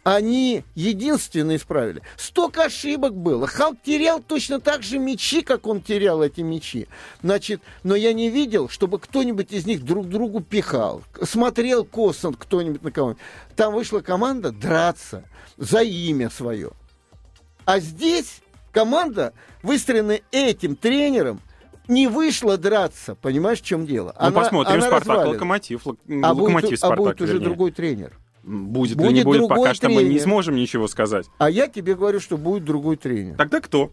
[0.07, 2.01] Они единственные исправили.
[2.17, 3.49] Столько ошибок было.
[3.49, 6.87] Халк терял точно так же мячи, как он терял эти мячи.
[7.25, 11.03] Значит, но я не видел, чтобы кто-нибудь из них друг другу пихал.
[11.25, 13.21] Смотрел косо кто-нибудь на кого-нибудь.
[13.57, 15.25] Там вышла команда драться
[15.57, 16.71] за имя свое.
[17.65, 19.33] А здесь команда,
[19.65, 21.41] выстроенная этим тренером,
[21.89, 23.17] не вышла драться.
[23.17, 24.15] Понимаешь, в чем дело?
[24.21, 25.27] Ну, посмотрим, она Спартак.
[25.27, 25.85] Локомотив.
[25.85, 28.17] Лок- А Локомотив, будет, а Спартак, будет уже другой тренер.
[28.47, 30.21] Будет, или будет не будет, пока что мы не тренер.
[30.23, 31.27] сможем ничего сказать.
[31.39, 33.37] А я тебе говорю, что будет другой тренер.
[33.37, 33.91] Тогда кто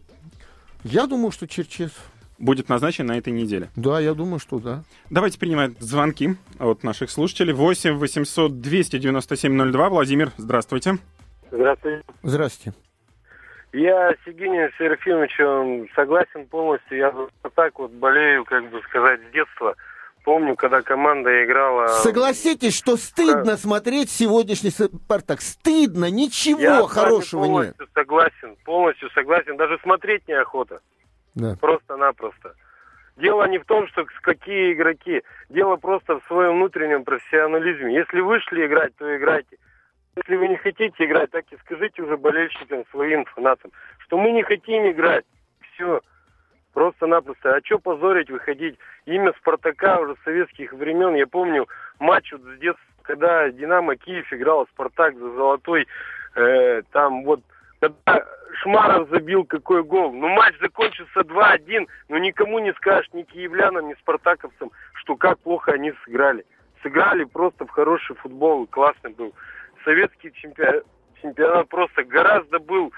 [0.84, 1.98] Я думаю, что Черчесов.
[2.38, 3.68] будет назначен на этой неделе?
[3.74, 4.84] Да, я думаю, что да.
[5.10, 7.52] Давайте принимать звонки от наших слушателей.
[7.52, 9.88] 8 800 297 02.
[9.88, 10.98] Владимир, здравствуйте.
[11.50, 12.02] Здравствуйте.
[12.22, 12.72] Здрасте.
[13.72, 16.96] Я с Евгением Серафимовичем согласен полностью.
[16.96, 19.74] Я вот так вот болею, как бы сказать, с детства.
[20.24, 21.86] Помню, когда команда играла...
[21.88, 25.42] Согласитесь, что стыдно смотреть сегодняшний Спартак.
[25.42, 27.50] Стыдно, ничего Я хорошего нет.
[27.76, 29.56] полностью согласен, полностью согласен.
[29.58, 30.80] Даже смотреть неохота.
[31.34, 31.56] Да.
[31.60, 32.54] Просто-напросто.
[33.18, 35.22] Дело не в том, что какие игроки.
[35.50, 37.94] Дело просто в своем внутреннем профессионализме.
[37.94, 39.58] Если вышли играть, то играйте.
[40.16, 44.42] Если вы не хотите играть, так и скажите уже болельщикам, своим фанатам, что мы не
[44.42, 45.26] хотим играть.
[45.74, 46.00] Все.
[46.74, 47.54] Просто-напросто.
[47.54, 48.76] А что позорить, выходить?
[49.06, 51.14] Имя Спартака уже с советских времен.
[51.14, 51.68] Я помню
[52.00, 55.86] матч вот с детства, когда Динамо Киев играл, Спартак за золотой.
[56.34, 57.40] э, там вот
[57.80, 58.24] когда
[58.62, 60.12] Шмаров забил какой гол.
[60.12, 65.72] Ну, матч закончился 2-1, но никому не скажешь, ни киевлянам, ни спартаковцам, что как плохо
[65.72, 66.44] они сыграли.
[66.82, 69.32] Сыграли просто в хороший футбол, классный был.
[69.84, 70.84] Советский чемпионат,
[71.22, 72.92] чемпионат просто гораздо был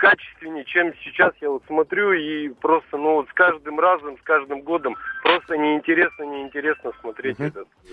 [0.00, 4.62] качественнее, чем сейчас я вот смотрю и просто, ну вот с каждым разом, с каждым
[4.62, 7.92] годом просто неинтересно, неинтересно смотреть этот э,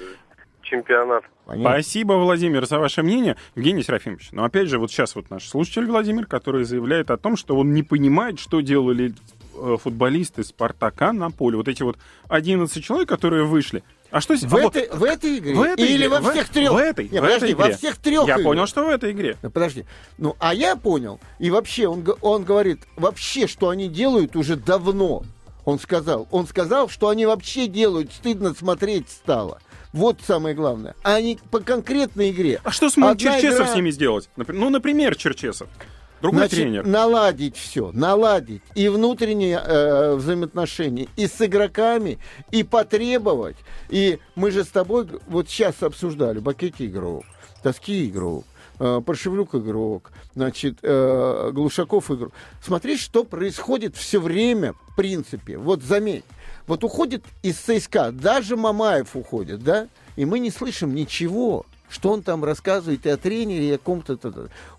[0.61, 1.25] чемпионат.
[1.45, 1.71] Понятно.
[1.71, 3.35] Спасибо, Владимир, за ваше мнение.
[3.55, 7.35] Евгений Серафимович, но опять же, вот сейчас вот наш слушатель Владимир, который заявляет о том,
[7.35, 9.13] что он не понимает, что делали
[9.81, 11.57] футболисты Спартака на поле.
[11.57, 11.97] Вот эти вот
[12.29, 13.83] 11 человек, которые вышли.
[14.09, 15.53] А что с- В, а вот- этой, в этой игре?
[15.55, 16.71] в этой Или игре, во в- всех трех?
[16.71, 17.75] В этой, Не, в подожди, этой во игре.
[17.77, 18.43] всех трех Я играх.
[18.45, 19.35] понял, что в этой игре.
[19.41, 19.83] Да Подожди.
[20.17, 25.23] Ну, а я понял, и вообще он, он говорит, вообще, что они делают уже давно.
[25.65, 26.27] Он сказал.
[26.31, 29.59] Он сказал, что они вообще делают, стыдно смотреть стало.
[29.91, 30.95] Вот самое главное.
[31.03, 32.61] А они по конкретной игре.
[32.63, 34.29] А что смог Одна Черчесов игра- с ними сделать?
[34.37, 35.67] Ну, например, Черчесов.
[36.21, 36.85] Другой Значит, тренер.
[36.85, 42.17] наладить все, наладить и внутренние э, взаимоотношения и с игроками,
[42.51, 43.57] и потребовать.
[43.89, 47.23] И мы же с тобой вот сейчас обсуждали Бакетти игрок,
[47.61, 48.45] Тоски игрок,
[48.79, 52.33] э, Паршевлюк игрок, значит, э, Глушаков игрок.
[52.63, 55.57] Смотри, что происходит все время, в принципе.
[55.57, 56.25] Вот заметь,
[56.65, 62.21] вот уходит из ЦСКА, даже Мамаев уходит, да, и мы не слышим ничего что он
[62.21, 64.17] там рассказывает и о тренере, и о ком-то.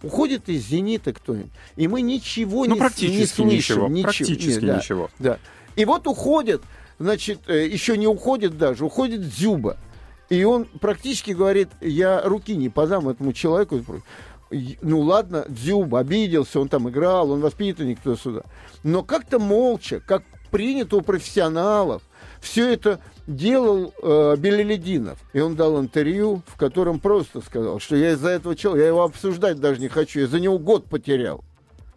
[0.02, 3.92] Уходит из «Зенита» кто-нибудь, и мы ничего Ну, не, практически не слышим.
[3.92, 5.10] ничего, практически да, ничего.
[5.18, 5.38] Да.
[5.76, 6.62] И вот уходит,
[6.98, 9.76] значит, э, еще не уходит даже, уходит Дзюба.
[10.28, 13.80] И он практически говорит, я руки не подам этому человеку.
[14.50, 18.42] Ну ладно, Дзюба обиделся, он там играл, он воспитанник туда-сюда.
[18.82, 22.02] Но как-то молча, как принято у профессионалов,
[22.40, 25.18] все это делал э, Белелединов.
[25.32, 29.02] И он дал интервью, в котором просто сказал, что я из-за этого человека, я его
[29.02, 31.44] обсуждать даже не хочу, я за него год потерял.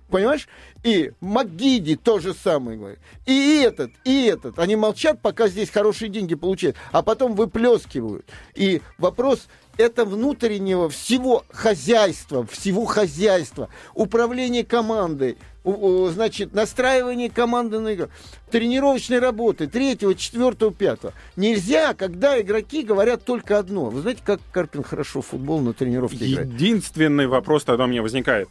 [0.10, 0.50] Понимаешь?
[0.84, 3.00] И МакГиди то же самое говорит.
[3.26, 4.60] И этот, и этот.
[4.60, 8.26] Они молчат, пока здесь хорошие деньги получают, а потом выплескивают.
[8.54, 9.48] И вопрос
[9.82, 18.08] это внутреннего всего хозяйства, всего хозяйства, управление командой, значит, настраивание команды на игру,
[18.50, 21.14] тренировочной работы, третьего, четвертого, пятого.
[21.36, 23.90] Нельзя, когда игроки говорят только одно.
[23.90, 26.50] Вы знаете, как Карпин хорошо футбол на тренировке играет?
[26.50, 28.50] Единственный вопрос тогда у меня возникает.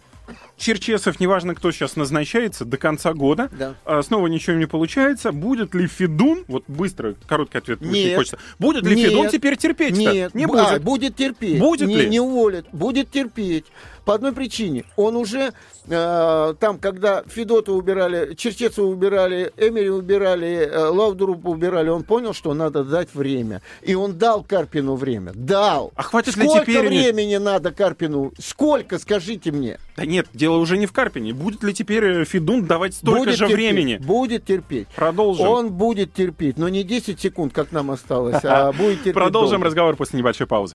[0.57, 3.51] Черчесов, неважно, кто сейчас назначается, до конца года.
[3.59, 3.75] Да.
[3.85, 5.33] а, снова ничего не получается.
[5.33, 8.17] Будет ли Федун, вот быстро, короткий ответ Нет.
[8.17, 8.39] хочется.
[8.59, 9.11] Будет ли Нет.
[9.11, 10.67] Федун теперь терпеть Нет, Не будет.
[10.67, 11.59] а, будет терпеть.
[11.59, 12.09] Будет не, ли?
[12.11, 12.67] не уволят.
[12.73, 13.67] Будет терпеть.
[14.11, 14.83] По одной причине.
[14.97, 15.53] Он уже
[15.87, 22.53] э, там, когда Федота убирали, Черчесова убирали, Эмери убирали, э, Лаудрупа убирали, он понял, что
[22.53, 23.63] надо дать время.
[23.83, 25.31] И он дал Карпину время.
[25.33, 25.93] Дал.
[25.95, 28.33] А хватит ли Сколько теперь- времени надо Карпину?
[28.41, 29.79] Сколько, скажите мне?
[29.97, 31.33] Да нет, дело уже не в Карпине.
[31.33, 33.97] Будет ли теперь э, Федун давать столько будет же терпеть, времени?
[33.99, 34.89] Будет терпеть.
[34.97, 35.47] Продолжим.
[35.47, 39.67] Он будет терпеть, но не 10 секунд, как нам осталось, а будет терпеть Продолжим долго.
[39.67, 40.75] разговор после небольшой паузы.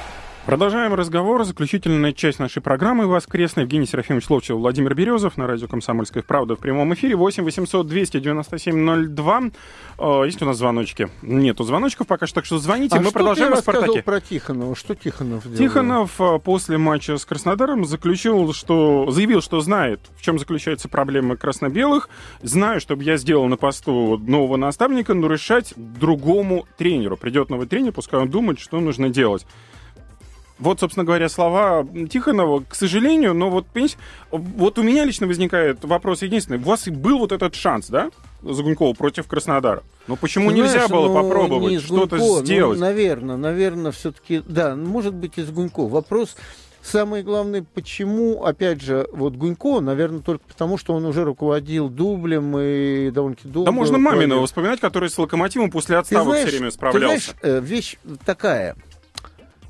[0.51, 1.45] Продолжаем разговор.
[1.45, 3.63] Заключительная часть нашей программы воскресной.
[3.63, 7.15] Евгений Серафимович Ловчев, Владимир Березов на радио «Комсомольская правда» в прямом эфире.
[7.15, 9.41] 8 800 297 02.
[9.97, 11.07] Э, Есть у нас звоночки?
[11.21, 12.97] Нету звоночков пока что, так что звоните.
[12.97, 14.03] А Мы что продолжаем ты о «Спартаке».
[14.03, 14.75] про Тихонова?
[14.75, 15.57] Что Тихонов делал?
[15.57, 21.37] Тихонов э, после матча с Краснодаром заключил, что заявил, что знает, в чем заключается проблема
[21.37, 22.09] красно-белых.
[22.41, 27.15] Знаю, чтобы я сделал на посту нового наставника, но решать другому тренеру.
[27.15, 29.45] Придет новый тренер, пускай он думает, что нужно делать.
[30.61, 33.97] Вот, собственно говоря, слова Тихонова, к сожалению, но вот, понимаете,
[34.29, 36.59] вот у меня лично возникает вопрос единственный.
[36.59, 38.11] У вас и был вот этот шанс, да,
[38.43, 39.81] Загунькова против Краснодара?
[40.07, 42.79] Но почему Ты нельзя знаешь, было ну, попробовать не что-то Гунько, сделать?
[42.79, 45.87] Ну, наверное, наверное, все-таки, да, может быть, из Гунько.
[45.87, 46.35] Вопрос
[46.83, 52.57] Самое главное, почему, опять же, вот Гунько, наверное, только потому, что он уже руководил дублем
[52.57, 53.67] и довольно-таки долго...
[53.67, 53.99] Да можно.
[53.99, 57.07] Маминова вспоминать, который с Локомотивом после Ты отставок знаешь, все время ты справлялся.
[57.07, 58.75] знаешь, э, вещь такая.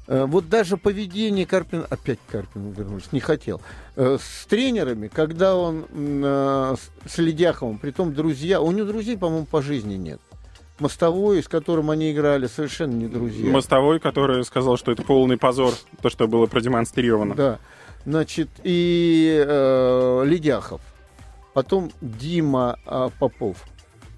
[0.08, 3.62] Э, Вот даже поведение Карпина, опять Карпин вернулись, не хотел,
[3.96, 9.46] э, с тренерами, когда он э, с с Ледяховым, притом друзья, у него друзей, по-моему,
[9.46, 10.20] по жизни нет.
[10.80, 13.52] Мостовой, с которым они играли, совершенно не друзья.
[13.52, 17.36] Мостовой, который сказал, что это полный позор, то, что было продемонстрировано.
[17.36, 17.60] Да.
[18.06, 20.82] Значит, и э, Ледяхов.
[21.54, 23.58] Потом Дима э, Попов.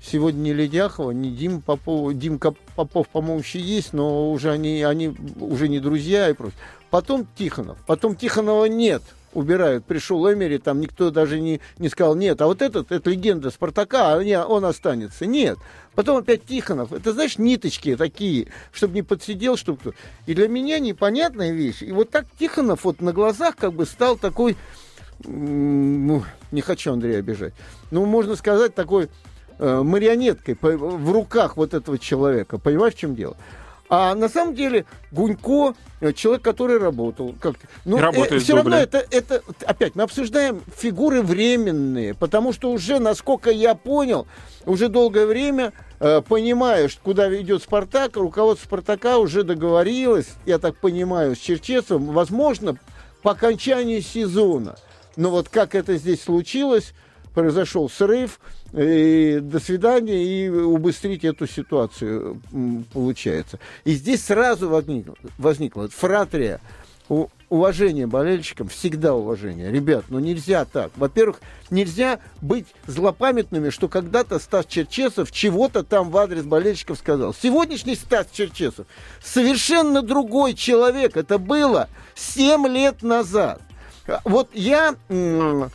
[0.05, 2.13] Сегодня ни Ледяхова, ни Дима Попов.
[2.13, 6.57] Димка Попов, по-моему, еще есть, но уже они, они уже не друзья и прочее.
[6.89, 7.77] Потом Тихонов.
[7.87, 9.01] Потом Тихонова нет.
[9.33, 9.85] Убирают.
[9.85, 14.13] Пришел Эмери, там никто даже не, не сказал, нет, а вот этот, это легенда Спартака,
[14.13, 15.25] а он останется.
[15.25, 15.57] Нет.
[15.95, 16.91] Потом опять Тихонов.
[16.91, 19.93] Это, знаешь, ниточки такие, чтобы не подсидел, чтобы кто.
[20.27, 21.81] И для меня непонятная вещь.
[21.81, 24.57] И вот так Тихонов вот на глазах как бы стал такой,
[25.23, 27.53] ну, не хочу Андрея обижать,
[27.89, 29.09] ну, можно сказать, такой
[29.59, 32.57] марионеткой по- в руках вот этого человека.
[32.57, 33.37] Понимаешь, в чем дело?
[33.95, 37.35] А на самом деле Гунько э, человек, который работал.
[37.39, 42.97] Как ну, работает все равно это, это опять мы обсуждаем фигуры временные, потому что уже,
[42.97, 44.25] насколько я понял,
[44.65, 50.75] уже долгое время э, понимая, что куда идет Спартак, руководство Спартака уже договорилось, я так
[50.77, 52.77] понимаю, с Черчесовым, возможно,
[53.21, 54.75] по окончании сезона.
[55.17, 56.93] Но вот как это здесь случилось,
[57.33, 58.39] произошел срыв,
[58.73, 62.41] и до свидания, и убыстрить эту ситуацию
[62.93, 63.59] получается.
[63.83, 66.59] И здесь сразу возникло вот фратрия,
[67.49, 69.71] уважение болельщикам, всегда уважение.
[69.71, 70.91] Ребят, ну нельзя так.
[70.95, 77.33] Во-первых, нельзя быть злопамятными, что когда-то Стас Черчесов чего-то там в адрес болельщиков сказал.
[77.33, 78.87] Сегодняшний Стас Черчесов
[79.23, 81.15] совершенно другой человек.
[81.15, 83.61] Это было 7 лет назад.
[84.23, 85.69] Вот я э,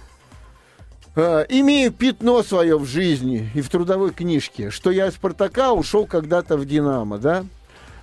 [1.19, 6.57] имею пятно свое в жизни и в трудовой книжке, что я из Спартака ушел когда-то
[6.57, 7.45] в Динамо, да?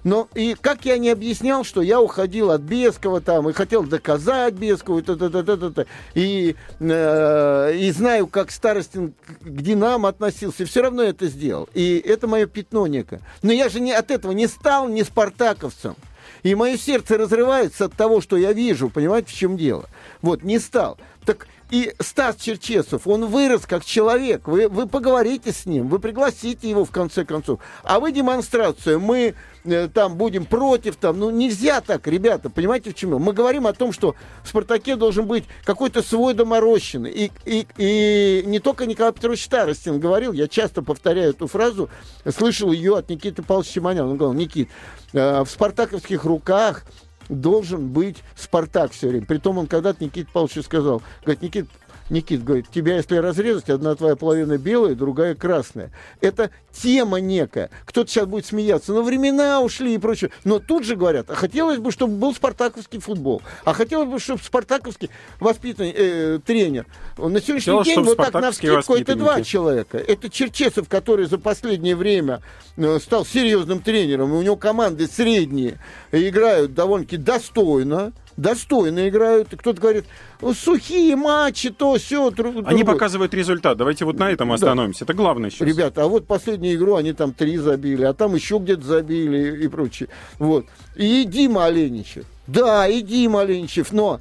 [0.06, 4.54] Но и как я не объяснял, что я уходил от Бескова там и хотел доказать
[4.54, 11.26] Бескову, и, та-та-та-та-та, и, э, и знаю, как Старостин к Динамо относился, все равно это
[11.26, 11.68] сделал.
[11.74, 13.22] И это мое пятно некое.
[13.42, 15.96] Но я же не, от этого не стал не спартаковцем.
[16.44, 19.86] И мое сердце разрывается от того, что я вижу, понимаете, в чем дело.
[20.22, 21.00] Вот, не стал.
[21.26, 24.48] Так и Стас Черчесов, он вырос как человек.
[24.48, 27.60] Вы, вы поговорите с ним, вы пригласите его в конце концов.
[27.84, 29.34] А вы демонстрацию, мы
[29.64, 33.20] э, там будем против, там, ну нельзя так, ребята, понимаете, в чем?
[33.20, 37.12] Мы говорим о том, что в «Спартаке» должен быть какой-то свой доморощенный.
[37.12, 41.90] И, и, и не только Николай Петрович Старостин говорил, я часто повторяю эту фразу,
[42.30, 44.12] слышал ее от Никиты Павловича Симоняна.
[44.12, 44.70] Он говорил, Никит,
[45.14, 46.84] э, в спартаковских руках
[47.30, 49.26] должен быть Спартак все время.
[49.26, 51.68] Притом он когда-то Никите Павловичу сказал, говорит, Никит,
[52.10, 55.92] Никит, говорит, тебя если разрезать, одна твоя половина белая, другая красная.
[56.22, 57.72] Это тема некая.
[57.86, 60.30] Кто-то сейчас будет смеяться, но времена ушли и прочее.
[60.44, 63.42] Но тут же говорят, а хотелось бы, чтобы был спартаковский футбол.
[63.64, 66.86] А хотелось бы, чтобы спартаковский воспитанный э, тренер.
[67.18, 69.98] На сегодняшний Хотелось, день вот так на вскидку это два человека.
[69.98, 72.42] Это Черчесов, который за последнее время
[72.78, 75.80] э, стал серьезным тренером, и у него команды средние,
[76.12, 79.50] играют довольно-таки достойно, достойно играют.
[79.56, 80.06] Кто-то говорит,
[80.42, 82.32] «Ну, сухие матчи, то все.
[82.66, 83.78] Они показывают результат.
[83.78, 85.06] Давайте вот на этом остановимся.
[85.06, 85.68] Это главное сейчас.
[85.68, 89.68] Ребята, а вот последнюю игру они там три забили, а там еще где-то забили и
[89.68, 90.10] прочее.
[90.40, 90.66] Вот.
[90.96, 92.26] И Дима Оленичев.
[92.48, 94.20] Да, и Дима Оленичев, но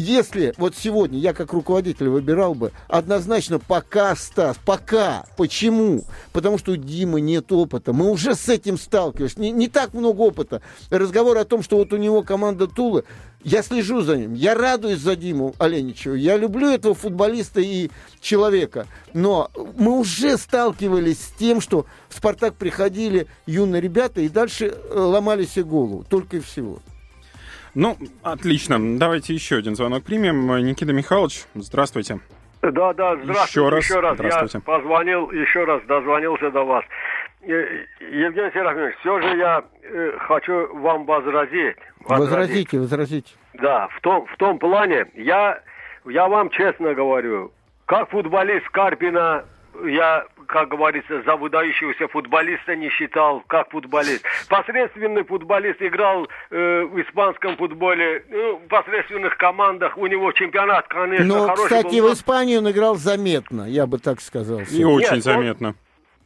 [0.00, 5.26] если вот сегодня я как руководитель выбирал бы, однозначно пока, Стас, пока.
[5.36, 6.04] Почему?
[6.32, 7.92] Потому что у Димы нет опыта.
[7.92, 9.36] Мы уже с этим сталкивались.
[9.36, 10.62] Не, не так много опыта.
[10.90, 13.04] Разговор о том, что вот у него команда Тулы,
[13.42, 18.86] я слежу за ним, я радуюсь за Диму Оленичева, я люблю этого футболиста и человека,
[19.14, 24.98] но мы уже сталкивались с тем, что в «Спартак» приходили юные ребята и дальше э,
[24.98, 26.80] ломали себе голову, только и всего.
[27.74, 28.78] Ну, отлично.
[28.98, 30.46] Давайте еще один звонок примем.
[30.64, 32.20] Никита Михайлович, здравствуйте.
[32.62, 33.50] Да, да, здравствуйте.
[33.50, 34.14] Еще раз, Еще раз.
[34.16, 34.58] здравствуйте.
[34.58, 36.84] Я позвонил, еще раз дозвонился до вас.
[37.42, 37.46] Э,
[38.00, 41.76] Евгений Серафимович, все же я э, хочу вам возразить.
[42.00, 43.32] Возразите, возразите.
[43.54, 45.60] Да, в том, в том плане, я,
[46.04, 47.50] я вам честно говорю,
[47.86, 49.44] как футболист Карпина,
[49.86, 54.24] я, как говорится, за выдающегося футболиста не считал, как футболист.
[54.48, 61.24] Посредственный футболист играл э, в испанском футболе, ну, в посредственных командах, у него чемпионат, конечно,
[61.26, 64.60] Но, хороший кстати, был, в Испании он играл заметно, я бы так сказал.
[64.70, 65.74] И очень он- заметно.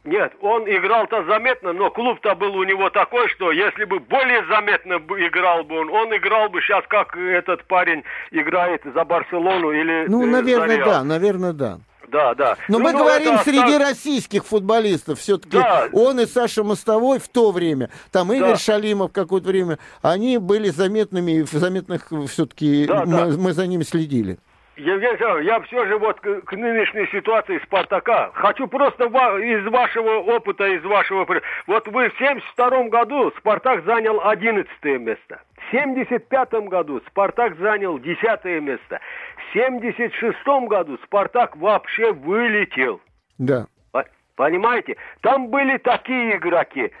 [0.03, 4.99] Нет, он играл-то заметно, но клуб-то был у него такой, что если бы более заметно
[4.99, 10.05] бы играл бы он, он играл бы сейчас, как этот парень играет за Барселону или
[10.07, 10.89] Ну, э, за наверное, Реал.
[10.89, 11.79] да, наверное, да.
[12.15, 12.57] Да, да.
[12.69, 15.19] Но Ну, мы ну, говорим это среди российских футболистов.
[15.19, 15.89] Все-таки Да.
[15.91, 18.57] он и Саша Мостовой в то время, там Игорь Да.
[18.57, 23.37] Шалимов какое-то время, они были заметными, заметных все-таки Да, мы, да.
[23.37, 24.39] мы за ними следили.
[24.77, 29.65] Евгений Александрович, я все же вот к, к нынешней ситуации Спартака хочу просто ва- из
[29.67, 31.25] вашего опыта, из вашего...
[31.67, 34.69] Вот вы в 72 году Спартак занял 11
[34.99, 35.41] место.
[35.57, 38.99] В 75 году Спартак занял 10 место.
[39.37, 42.99] В 76 году Спартак вообще вылетел.
[43.37, 43.67] Да.
[43.91, 44.05] По-
[44.35, 44.97] Понимаете?
[45.21, 46.91] Там были такие игроки.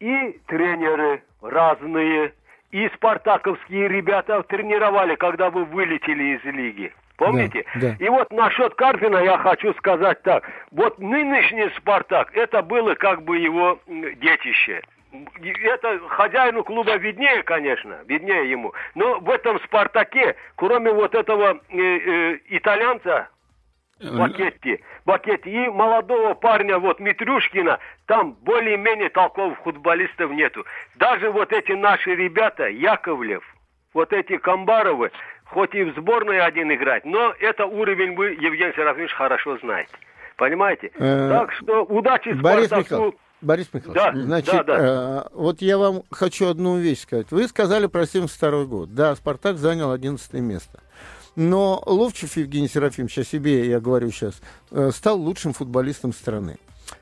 [0.00, 2.32] И тренеры разные,
[2.70, 6.92] и спартаковские ребята тренировали, когда вы вылетели из лиги.
[7.16, 7.66] Помните?
[7.74, 7.96] Да, да.
[8.04, 10.48] И вот насчет Карпина я хочу сказать так.
[10.70, 14.80] Вот нынешний «Спартак» это было как бы его детище.
[15.42, 18.72] Это хозяину клуба виднее, конечно, виднее ему.
[18.94, 23.28] Но в этом «Спартаке», кроме вот этого э, э, итальянца,
[24.00, 30.64] Бакетти, Бакетти и молодого парня вот Митрюшкина, там более-менее толковых футболистов нету.
[30.96, 33.42] Даже вот эти наши ребята, Яковлев,
[33.92, 35.10] вот эти Камбаровы,
[35.44, 39.92] хоть и в сборной один играть, но это уровень вы, Евгений Серафимович, хорошо знаете.
[40.36, 40.90] Понимаете?
[40.94, 42.94] Э, так что удачи Борис Спартаку.
[42.94, 47.30] Михайлович, Борис Михайлович, Да, значит, да, э, вот я вам хочу одну вещь сказать.
[47.30, 48.94] Вы сказали про 72 год.
[48.94, 50.80] Да, Спартак занял 11 место.
[51.36, 54.34] Но Ловчев Евгений Серафимович, о себе я говорю сейчас,
[54.70, 56.58] э, стал лучшим футболистом страны.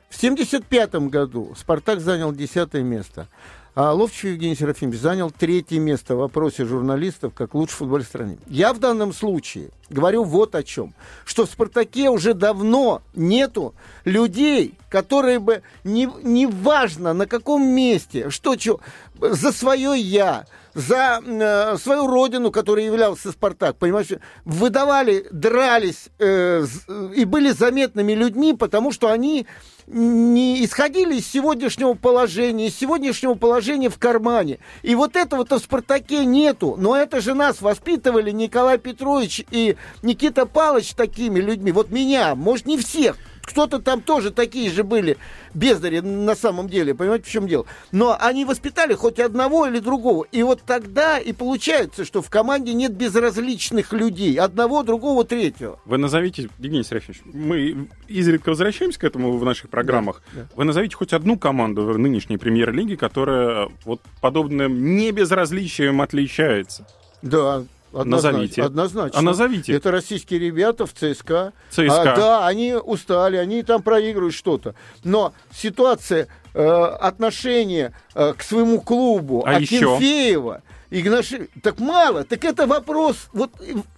[0.09, 3.27] В 75 году Спартак занял 10 место.
[3.75, 8.37] А Ловчев Евгений Серафимович занял третье место в вопросе журналистов как лучший футболист страны.
[8.47, 10.93] Я в данном случае говорю вот о чем.
[11.23, 13.75] Что в «Спартаке» уже давно нету
[14.05, 18.81] людей, которые бы, не, не важно на каком месте, что, что
[19.21, 24.07] за свое «я», за э, свою родину, которой являлся «Спартак», понимаешь,
[24.45, 29.47] выдавали, дрались э, з- и были заметными людьми, потому что они
[29.87, 34.59] не исходили из сегодняшнего положения, из сегодняшнего положения в кармане.
[34.83, 36.75] И вот этого-то в «Спартаке» нету.
[36.77, 41.71] Но это же нас воспитывали Николай Петрович и Никита Павлович такими людьми.
[41.71, 43.17] Вот меня, может, не всех.
[43.49, 45.17] Кто-то там тоже такие же были
[45.55, 47.65] бездари на самом деле, понимаете, в чем дело.
[47.91, 50.27] Но они воспитали хоть одного или другого.
[50.31, 54.35] И вот тогда и получается, что в команде нет безразличных людей.
[54.35, 55.79] Одного, другого, третьего.
[55.85, 60.21] Вы назовите, Евгений Серафимович, мы изредка возвращаемся к этому в наших программах.
[60.31, 60.49] Да, да.
[60.55, 66.87] Вы назовите хоть одну команду в нынешней премьер-лиге, которая вот подобным небезразличием отличается.
[67.23, 68.31] Да, однозначно.
[68.31, 68.63] Назовите.
[68.63, 69.19] Однозначно.
[69.19, 69.73] А назовите.
[69.73, 71.53] Это российские ребята в ЦСКА.
[71.69, 72.13] ЦСКА.
[72.13, 74.75] А, да, они устали, они там проигрывают что-то.
[75.03, 81.49] Но ситуация э, отношения э, к своему клубу А Акинфеева и Игнаши...
[81.61, 82.23] Так мало.
[82.23, 83.29] Так это вопрос...
[83.31, 83.51] Вот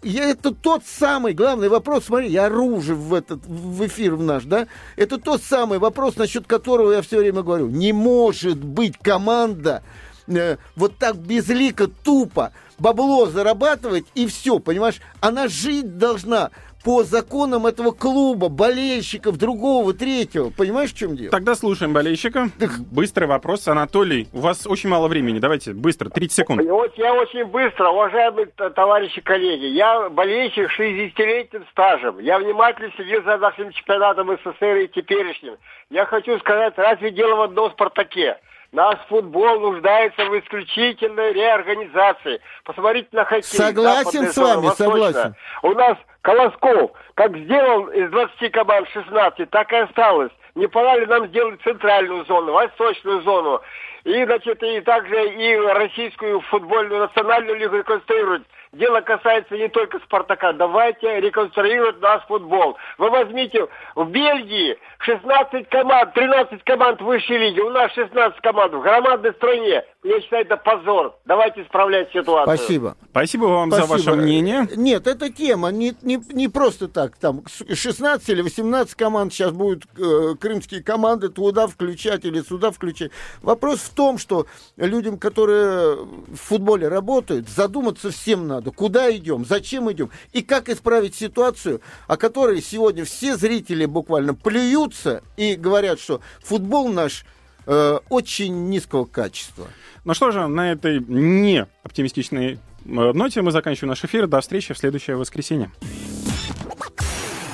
[0.03, 2.05] я, это тот самый главный вопрос.
[2.05, 4.67] Смотри, я оружие в этот в эфир в наш, да?
[4.97, 7.67] Это тот самый вопрос, насчет которого я все время говорю.
[7.69, 9.83] Не может быть команда
[10.27, 12.51] э, вот так безлико, тупо
[12.81, 14.99] бабло зарабатывать и все, понимаешь?
[15.21, 16.49] Она жить должна
[16.83, 20.49] по законам этого клуба, болельщиков, другого, третьего.
[20.49, 21.29] Понимаешь, в чем дело?
[21.29, 22.49] Тогда слушаем болельщика.
[22.91, 23.67] Быстрый вопрос.
[23.67, 25.37] Анатолий, у вас очень мало времени.
[25.37, 26.61] Давайте, быстро, 30 секунд.
[26.67, 32.17] Вот я очень быстро, уважаемые товарищи коллеги, я болельщик с 60-летним стажем.
[32.19, 35.57] Я внимательно следил за нашим чемпионатом СССР и теперешним.
[35.91, 38.37] Я хочу сказать, разве дело в одном «Спартаке»?
[38.71, 42.39] Наш футбол нуждается в исключительной реорганизации.
[42.63, 43.43] Посмотрите на хоккей.
[43.43, 45.35] Согласен с вами, согласен.
[45.61, 50.31] У нас Колосков, как сделал из 20 команд 16, так и осталось.
[50.55, 53.61] Не пора ли нам сделать центральную зону, восточную зону?
[54.03, 58.43] и, значит, и также и российскую футбольную национальную лигу реконструировать.
[58.73, 60.53] Дело касается не только Спартака.
[60.53, 62.77] Давайте реконструировать наш футбол.
[62.97, 67.59] Вы возьмите в Бельгии 16 команд, 13 команд высшей лиги.
[67.59, 69.83] У нас 16 команд в громадной стране.
[70.03, 71.15] Я считаю, это позор.
[71.25, 72.57] Давайте исправлять ситуацию.
[72.57, 72.97] Спасибо.
[73.11, 74.09] Спасибо вам за Спасибо.
[74.11, 74.67] ваше мнение.
[74.75, 77.17] Нет, это тема, не, не, не просто так.
[77.17, 83.11] Там 16 или 18 команд сейчас будут э, крымские команды туда включать или сюда включать.
[83.43, 89.91] Вопрос в том, что людям, которые в футболе работают, задуматься всем надо, куда идем, зачем
[89.91, 96.21] идем и как исправить ситуацию, о которой сегодня все зрители буквально плюются и говорят, что
[96.41, 97.23] футбол наш
[97.65, 99.67] э, очень низкого качества.
[100.03, 104.27] Ну что же, на этой не оптимистичной э, ноте мы заканчиваем наш эфир.
[104.27, 105.71] До встречи в следующее воскресенье.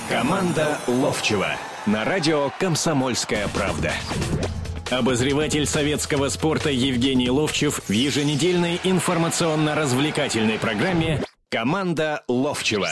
[0.10, 1.50] Команда Ловчева
[1.86, 3.92] на радио «Комсомольская правда».
[4.90, 12.90] Обозреватель советского спорта Евгений Ловчев в еженедельной информационно-развлекательной программе «Команда Ловчева».